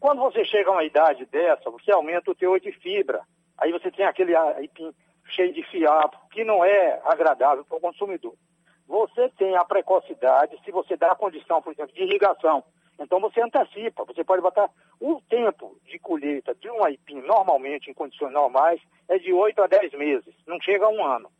Quando 0.00 0.20
você 0.20 0.44
chega 0.44 0.70
a 0.70 0.72
uma 0.72 0.84
idade 0.84 1.26
dessa, 1.26 1.70
você 1.70 1.92
aumenta 1.92 2.30
o 2.30 2.34
teor 2.34 2.58
de 2.60 2.72
fibra. 2.72 3.20
Aí 3.58 3.70
você 3.72 3.90
tem 3.90 4.06
aquele 4.06 4.34
aipim 4.34 4.90
cheio 5.34 5.52
de 5.52 5.62
fiapo, 5.64 6.16
que 6.30 6.44
não 6.44 6.64
é 6.64 7.00
agradável 7.04 7.64
para 7.64 7.76
o 7.76 7.80
consumidor. 7.80 8.34
Você 8.86 9.28
tem 9.38 9.56
a 9.56 9.64
precocidade, 9.64 10.58
se 10.64 10.70
você 10.70 10.96
dá 10.96 11.12
a 11.12 11.16
condição, 11.16 11.62
por 11.62 11.72
exemplo, 11.72 11.94
de 11.94 12.02
irrigação. 12.02 12.64
Então 12.98 13.20
você 13.20 13.40
antecipa, 13.40 14.04
você 14.04 14.22
pode 14.22 14.42
botar 14.42 14.68
o 15.00 15.20
tempo 15.28 15.76
de 15.86 15.98
colheita 15.98 16.54
de 16.54 16.70
um 16.70 16.84
aipim, 16.84 17.20
normalmente, 17.22 17.90
em 17.90 17.94
condições 17.94 18.32
normais, 18.32 18.80
é 19.08 19.18
de 19.18 19.32
8 19.32 19.62
a 19.62 19.66
10 19.66 19.92
meses, 19.94 20.34
não 20.46 20.60
chega 20.60 20.86
a 20.86 20.90
um 20.90 21.04
ano. 21.04 21.30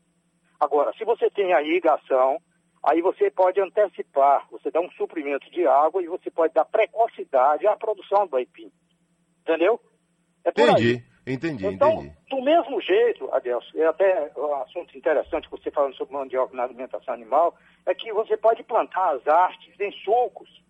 Agora, 0.61 0.93
se 0.97 1.05
você 1.05 1.31
tem 1.31 1.53
a 1.53 1.62
irrigação, 1.62 2.40
Aí 2.85 3.01
você 3.01 3.31
pode 3.31 3.59
antecipar, 3.61 4.47
você 4.51 4.71
dá 4.71 4.79
um 4.79 4.90
suprimento 4.90 5.51
de 5.51 5.67
água 5.67 6.03
e 6.03 6.07
você 6.07 6.31
pode 6.31 6.53
dar 6.53 6.67
precocidade 6.67 7.67
à 7.67 7.75
produção 7.75 8.27
do 8.27 8.37
aipim. 8.37 8.71
Entendeu? 9.40 9.81
É 10.45 10.51
entendi, 10.51 11.03
aí. 11.27 11.35
entendi, 11.35 11.67
então, 11.67 11.93
entendi. 11.93 12.14
Do 12.29 12.43
mesmo 12.43 12.79
jeito, 12.83 13.33
Adelso, 13.33 13.71
é 13.81 13.87
até 13.87 14.31
um 14.37 14.55
assunto 14.57 14.99
interessante 14.99 15.49
que 15.49 15.57
você 15.57 15.71
falando 15.71 15.97
sobre 15.97 16.14
mandioca 16.14 16.55
na 16.55 16.64
alimentação 16.64 17.14
animal, 17.14 17.57
é 17.87 17.95
que 17.95 18.12
você 18.12 18.37
pode 18.37 18.62
plantar 18.62 19.14
as 19.14 19.27
artes 19.27 19.81
em 19.81 19.90
sulcos. 20.05 20.62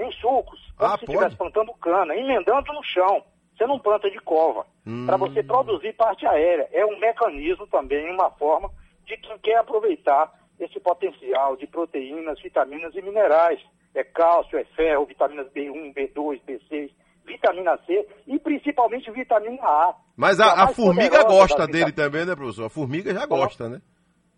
Em 0.00 0.10
sulcos, 0.12 0.60
como 0.76 0.92
ah, 0.92 0.98
se 0.98 1.04
estivesse 1.04 1.36
plantando 1.36 1.72
cana, 1.74 2.16
emendando 2.16 2.72
no 2.72 2.82
chão. 2.82 3.24
Você 3.56 3.66
não 3.66 3.78
planta 3.78 4.10
de 4.10 4.18
cova. 4.18 4.66
Hum. 4.84 5.06
Para 5.06 5.16
você 5.16 5.42
produzir 5.44 5.94
parte 5.94 6.26
aérea. 6.26 6.68
É 6.72 6.84
um 6.84 6.98
mecanismo 6.98 7.66
também, 7.68 8.12
uma 8.12 8.30
forma 8.32 8.68
de 9.06 9.16
quem 9.18 9.38
quer 9.38 9.58
aproveitar 9.58 10.32
esse 10.58 10.80
potencial 10.80 11.56
de 11.56 11.66
proteínas, 11.66 12.40
vitaminas 12.40 12.94
e 12.94 13.02
minerais. 13.02 13.60
É 13.94 14.04
cálcio, 14.04 14.58
é 14.58 14.64
ferro, 14.76 15.06
vitaminas 15.06 15.46
B1, 15.52 15.94
B2, 15.94 16.40
B6, 16.46 16.90
vitamina 17.26 17.78
C 17.86 18.06
e 18.26 18.38
principalmente 18.38 19.10
vitamina 19.10 19.62
A. 19.62 19.94
Mas 20.16 20.38
a, 20.38 20.46
a, 20.46 20.64
a 20.64 20.68
formiga 20.68 21.24
gosta 21.24 21.66
dele 21.66 21.92
também, 21.92 22.26
né, 22.26 22.34
professor? 22.34 22.66
A 22.66 22.70
formiga 22.70 23.12
já 23.12 23.26
Como? 23.26 23.42
gosta, 23.42 23.68
né? 23.68 23.80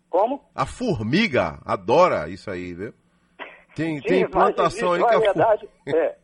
Como? 0.09 0.41
A 0.55 0.65
formiga 0.65 1.59
adora 1.65 2.29
isso 2.29 2.49
aí, 2.49 2.73
viu? 2.73 2.93
Tem, 3.75 3.97
Sim, 3.97 4.07
tem 4.07 4.29
plantação 4.29 4.93
aí 4.93 4.99
que 4.99 5.13
a 5.13 5.19
variedade, 5.19 5.69
é, 5.87 6.15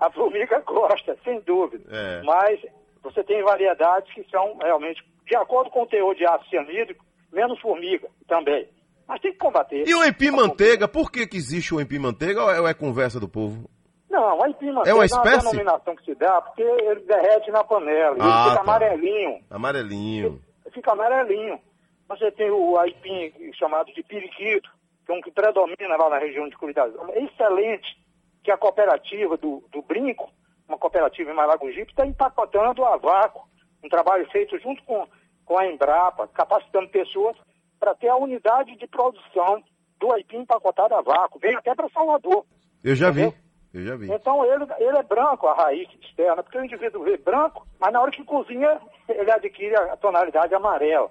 a 0.00 0.10
formiga 0.10 0.60
gosta, 0.60 1.16
sem 1.22 1.40
dúvida. 1.40 1.84
É. 1.90 2.22
Mas 2.22 2.60
você 3.02 3.22
tem 3.22 3.42
variedades 3.42 4.12
que 4.14 4.24
são 4.30 4.56
realmente, 4.58 5.02
de 5.26 5.36
acordo 5.36 5.70
com 5.70 5.82
o 5.82 5.86
teor 5.86 6.14
de 6.14 6.24
ácido 6.26 6.48
cianídrico, 6.48 7.04
menos 7.32 7.60
formiga 7.60 8.08
também. 8.28 8.68
Mas 9.06 9.20
tem 9.20 9.32
que 9.32 9.38
combater. 9.38 9.86
E 9.86 9.94
o 9.94 10.04
empim-manteiga, 10.04 10.88
por 10.88 11.10
que, 11.12 11.26
que 11.26 11.36
existe 11.36 11.74
o 11.74 11.80
empim-manteiga 11.80 12.42
ou 12.42 12.66
é 12.66 12.74
conversa 12.74 13.20
do 13.20 13.28
povo? 13.28 13.70
Não, 14.10 14.42
a 14.42 14.48
empim-manteiga 14.48 14.90
É 14.90 14.94
uma 14.94 15.04
é 15.04 15.06
espécie? 15.06 15.44
uma 15.46 15.50
denominação 15.52 15.96
que 15.96 16.04
se 16.04 16.14
dá 16.16 16.40
porque 16.40 16.62
ele 16.62 17.00
derrete 17.00 17.50
na 17.50 17.62
panela, 17.62 18.16
Ah, 18.18 18.24
ele 18.40 18.42
fica 18.50 18.54
tá. 18.56 18.60
amarelinho. 18.62 19.40
Amarelinho. 19.50 20.42
fica 20.72 20.92
amarelinho. 20.92 21.60
Você 22.08 22.30
tem 22.32 22.50
o 22.50 22.76
aipim 22.78 23.32
chamado 23.54 23.92
de 23.92 24.02
periquito, 24.02 24.68
que 25.04 25.12
é 25.12 25.14
um 25.14 25.20
que 25.20 25.30
predomina 25.30 25.96
lá 25.98 26.08
na 26.10 26.18
região 26.18 26.48
de 26.48 26.56
Curidazão. 26.56 27.08
É 27.10 27.22
excelente 27.24 27.96
que 28.42 28.50
a 28.50 28.56
cooperativa 28.56 29.36
do, 29.36 29.62
do 29.72 29.82
Brinco, 29.82 30.30
uma 30.68 30.78
cooperativa 30.78 31.30
em 31.30 31.34
Maragogipe, 31.34 31.90
está 31.90 32.06
empacotando 32.06 32.84
a 32.84 32.96
vácuo. 32.96 33.42
Um 33.84 33.88
trabalho 33.88 34.28
feito 34.30 34.58
junto 34.58 34.82
com, 34.84 35.06
com 35.46 35.56
a 35.56 35.66
Embrapa, 35.66 36.28
capacitando 36.28 36.88
pessoas 36.88 37.36
para 37.78 37.94
ter 37.94 38.08
a 38.08 38.16
unidade 38.16 38.76
de 38.76 38.86
produção 38.86 39.62
do 39.98 40.12
aipim 40.12 40.38
empacotado 40.38 40.94
a 40.94 41.00
vácuo. 41.00 41.40
Vem 41.40 41.56
até 41.56 41.74
para 41.74 41.88
Salvador. 41.88 42.44
Eu 42.84 42.94
já 42.94 43.10
vi. 43.10 43.22
Entendeu? 43.22 43.46
Eu 43.72 43.82
já 43.84 43.96
vi. 43.96 44.10
Então 44.12 44.44
ele, 44.44 44.64
ele 44.78 44.98
é 44.98 45.02
branco, 45.02 45.46
a 45.46 45.54
raiz 45.54 45.88
externa, 46.02 46.42
porque 46.42 46.58
o 46.58 46.64
indivíduo 46.64 47.04
vê 47.04 47.16
branco, 47.16 47.66
mas 47.78 47.92
na 47.92 48.00
hora 48.00 48.10
que 48.10 48.24
cozinha 48.24 48.80
ele 49.08 49.30
adquire 49.30 49.76
a 49.76 49.96
tonalidade 49.96 50.54
amarela. 50.54 51.10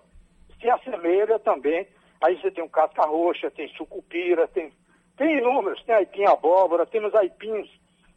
Se 0.60 0.69
assemelha 0.69 1.39
também, 1.39 1.88
aí 2.24 2.39
você 2.39 2.52
tem 2.52 2.63
um 2.63 2.69
casca 2.69 3.06
roxa, 3.06 3.52
tem 3.52 3.67
sucupira, 3.76 4.48
tem, 4.48 4.71
tem 5.17 5.38
inúmeros, 5.38 5.84
tem 5.84 5.95
aipim 5.95 6.26
abóbora, 6.26 6.86
temos 6.86 7.13
aipins 7.15 7.69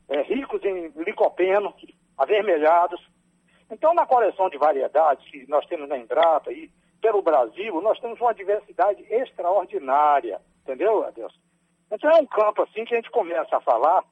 é, 0.08 0.22
ricos 0.22 0.62
em 0.64 0.88
licopeno, 0.96 1.74
avermelhados. 2.16 3.00
Então 3.70 3.94
na 3.94 4.06
coleção 4.06 4.48
de 4.48 4.58
variedades 4.58 5.28
que 5.30 5.46
nós 5.48 5.66
temos 5.66 5.88
na 5.88 5.98
Embrapa 5.98 6.52
e 6.52 6.70
pelo 7.00 7.22
Brasil, 7.22 7.80
nós 7.80 7.98
temos 8.00 8.20
uma 8.20 8.34
diversidade 8.34 9.04
extraordinária, 9.10 10.40
entendeu, 10.62 11.04
Adeus? 11.04 11.32
Então 11.90 12.10
é 12.10 12.16
um 12.16 12.26
campo 12.26 12.62
assim 12.62 12.84
que 12.84 12.94
a 12.94 12.96
gente 12.96 13.10
começa 13.10 13.56
a 13.56 13.60
falar, 13.60 14.02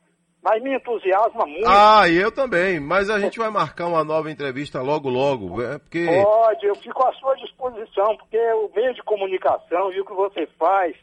mas 0.42 0.62
me 0.62 0.75
entusiasma 0.75 1.45
muito. 1.45 1.66
Ah, 1.66 2.09
e 2.09 2.16
eu 2.16 2.33
também. 2.33 2.79
Mas 2.79 3.11
a 3.11 3.19
gente 3.19 3.38
vai 3.38 3.51
marcar 3.51 3.87
uma 3.87 4.05
nova 4.05 4.31
entrevista 4.31 4.81
logo, 4.81 5.09
logo. 5.09 5.61
É 5.62 5.79
porque. 5.79 6.07
Pode, 6.23 6.66
eu 6.66 6.75
fico 6.77 7.05
à 7.05 7.12
sua 7.14 7.35
disposição, 7.35 8.16
porque 8.16 8.38
o 8.38 8.71
meio 8.75 8.95
de 8.95 9.03
comunicação 9.03 9.92
e 9.92 10.01
o 10.01 10.05
que 10.05 10.14
você 10.14 10.47
faz 10.59 10.97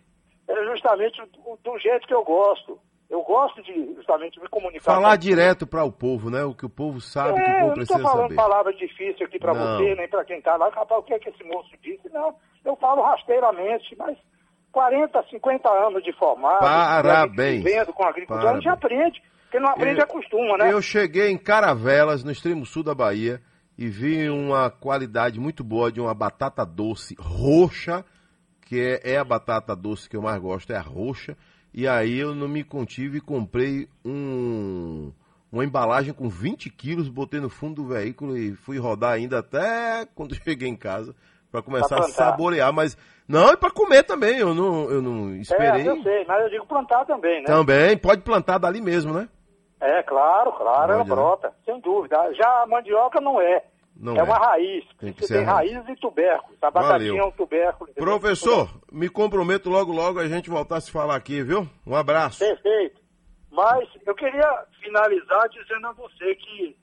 é 0.48 0.66
justamente 0.66 1.22
do 1.64 1.80
jeito 1.80 2.08
que 2.08 2.14
eu 2.14 2.24
gosto. 2.24 2.80
Eu 3.14 3.22
gosto 3.22 3.62
de 3.62 3.94
justamente 3.96 4.40
me 4.42 4.48
comunicar. 4.50 4.84
Falar 4.84 5.16
direto 5.18 5.68
para 5.68 5.84
o 5.84 5.92
povo, 5.92 6.32
né? 6.32 6.44
O 6.44 6.56
que 6.56 6.66
o 6.66 6.70
povo 6.70 7.00
sabe, 7.00 7.36
que 7.36 7.42
o 7.42 7.44
É, 7.44 7.50
eu 7.50 7.54
povo 7.58 7.68
não 7.68 7.74
precisa 7.76 8.00
estou 8.00 8.12
falando 8.12 8.30
saber. 8.30 8.36
palavra 8.36 8.74
difícil 8.74 9.26
aqui 9.28 9.38
para 9.38 9.54
Não. 9.54 9.78
você, 9.78 9.94
nem 9.96 10.08
para 10.10 10.26
quem 10.26 10.40
está 10.40 10.56
lá. 10.58 10.70
Rapaz, 10.70 11.00
o 11.00 11.04
que 11.04 11.14
é 11.14 11.20
que 11.20 11.30
esse 11.30 11.44
moço 11.44 11.70
disse? 11.84 12.10
Não, 12.12 12.34
eu 12.66 12.76
falo 12.78 13.04
rasteiramente, 13.04 13.96
mas 14.00 14.18
40, 14.72 15.24
50 15.30 15.70
anos 15.70 16.04
de 16.04 16.12
formado, 16.14 16.58
Parabéns. 16.60 17.64
vivendo 17.64 17.94
com 17.94 18.04
agricultura, 18.04 18.50
a 18.50 18.56
gente 18.56 18.68
aprende. 18.70 19.22
Quem 19.52 19.62
não 19.62 19.70
aprende 19.70 20.00
Eu- 20.00 20.06
acostuma, 20.06 20.58
né? 20.58 20.74
Eu 20.74 20.82
cheguei 20.82 21.30
em 21.30 21.38
Caravelas, 21.38 22.24
no 22.24 22.32
extremo 22.32 22.66
sul 22.66 22.82
da 22.82 22.96
Bahia, 22.96 23.40
e 23.78 23.88
vi 23.88 24.28
uma 24.28 24.72
qualidade 24.72 25.40
muito 25.40 25.64
boa 25.64 25.92
de 25.92 26.02
uma 26.02 26.16
batata 26.16 26.66
doce 26.66 27.16
roxa, 27.20 28.04
que 28.66 28.82
é, 29.04 29.14
é 29.14 29.18
a 29.20 29.24
batata 29.24 29.76
doce 29.76 30.10
que 30.10 30.18
eu 30.18 30.22
mais 30.24 30.42
gosto, 30.42 30.74
é 30.74 30.78
a 30.78 30.82
roxa. 30.82 31.38
E 31.74 31.88
aí 31.88 32.20
eu 32.20 32.36
não 32.36 32.48
me 32.48 32.64
contive 32.64 33.18
e 33.18 33.22
comprei 33.22 33.88
um, 34.06 35.12
uma 35.52 35.66
embalagem 35.66 36.14
com 36.14 36.30
20 36.30 36.70
quilos, 36.70 37.10
botei 37.10 37.40
no 37.40 37.50
fundo 37.50 37.82
do 37.82 37.88
veículo 37.88 38.38
e 38.38 38.54
fui 38.54 38.78
rodar 38.78 39.14
ainda 39.14 39.40
até 39.40 40.06
quando 40.14 40.36
cheguei 40.44 40.70
em 40.70 40.76
casa 40.76 41.16
para 41.52 41.62
começar 41.62 41.96
Pra 41.96 42.06
a 42.06 42.10
saborear. 42.10 42.72
Mas 42.72 42.98
não, 43.28 43.52
e 43.52 43.58
para 43.58 43.72
comer 43.72 44.04
também, 44.04 44.38
eu 44.38 44.54
não, 44.54 44.90
eu 44.90 45.02
não 45.02 45.36
esperei. 45.36 45.88
É, 45.88 45.90
eu 45.90 46.02
sei, 46.04 46.26
mas 46.26 46.44
eu 46.44 46.50
digo 46.50 46.66
plantar 46.68 47.06
também, 47.06 47.40
né? 47.40 47.46
Também, 47.46 47.98
pode 47.98 48.22
plantar 48.22 48.58
dali 48.58 48.82
mesmo, 48.82 49.14
né? 49.14 49.28
É, 49.80 50.02
claro, 50.04 50.54
claro, 50.54 50.94
ela 50.94 51.00
Pode, 51.00 51.10
né? 51.10 51.16
brota, 51.16 51.54
sem 51.66 51.80
dúvida. 51.82 52.16
Já 52.34 52.64
a 52.64 52.68
mandioca 52.68 53.20
não 53.20 53.42
é. 53.42 53.64
Não 53.96 54.16
é, 54.16 54.20
é. 54.20 54.24
uma 54.24 54.38
raiz. 54.38 54.86
Tem 55.00 55.14
Você 55.14 55.34
tem 55.36 55.44
raiz. 55.44 55.74
raiz 55.74 55.90
e 55.90 55.96
tubérculos. 56.00 56.58
A 56.62 56.72
batatinha 56.72 57.22
é 57.22 57.26
um 57.26 57.32
tubérculo. 57.32 57.94
Professor, 57.94 58.70
me 58.92 59.10
comprometo 59.10 59.70
logo, 59.70 59.92
logo 59.92 60.20
a 60.20 60.28
gente 60.28 60.50
voltar 60.50 60.78
a 60.78 60.82
se 60.82 60.92
falar 60.92 61.16
aqui, 61.16 61.44
viu? 61.44 61.68
Um 61.86 61.96
abraço. 61.96 62.40
Perfeito. 62.40 63.02
Mas 63.52 63.88
eu 64.06 64.16
queria 64.16 64.66
finalizar 64.82 65.48
dizendo 65.50 65.88
a 65.88 65.92
você 65.94 66.36
que 66.36 66.76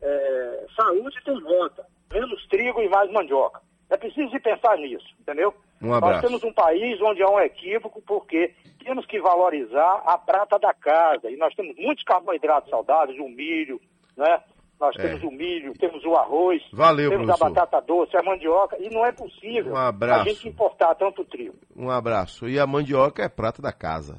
é, 0.00 0.66
saúde 0.74 1.16
tem 1.24 1.40
volta. 1.40 1.86
Menos 2.12 2.46
trigo 2.48 2.80
e 2.80 2.88
mais 2.88 3.10
mandioca. 3.12 3.60
É 3.90 3.96
preciso 3.96 4.30
pensar 4.40 4.76
nisso, 4.78 5.06
entendeu? 5.20 5.54
Um 5.80 5.92
abraço. 5.92 6.14
Nós 6.14 6.22
temos 6.22 6.44
um 6.44 6.52
país 6.52 7.00
onde 7.02 7.22
há 7.22 7.28
um 7.28 7.38
equívoco 7.38 8.02
porque 8.02 8.54
temos 8.82 9.04
que 9.06 9.20
valorizar 9.20 10.02
a 10.06 10.16
prata 10.16 10.58
da 10.58 10.72
casa. 10.72 11.30
E 11.30 11.36
nós 11.36 11.54
temos 11.54 11.76
muitos 11.76 12.04
carboidratos 12.04 12.70
saudáveis, 12.70 13.18
o 13.18 13.28
milho, 13.28 13.80
né? 14.16 14.40
Nós 14.80 14.94
É. 14.98 15.02
temos 15.08 15.22
o 15.22 15.30
milho, 15.30 15.72
temos 15.78 16.04
o 16.04 16.14
arroz, 16.14 16.62
Valeu, 16.72 17.08
temos 17.10 17.26
professor. 17.26 17.46
a 17.46 17.50
batata 17.50 17.80
doce, 17.86 18.16
a 18.16 18.22
mandioca, 18.22 18.76
e 18.78 18.90
não 18.90 19.06
é 19.06 19.12
possível 19.12 19.72
Um 19.72 19.76
a 19.76 20.24
gente 20.24 20.48
importar 20.48 20.94
tanto 20.96 21.24
trigo. 21.24 21.54
Um 21.74 21.88
abraço. 21.90 22.46
E 22.48 22.58
a 22.58 22.66
mandioca 22.66 23.22
é 23.22 23.28
prata 23.28 23.62
da 23.62 23.72
casa. 23.72 24.18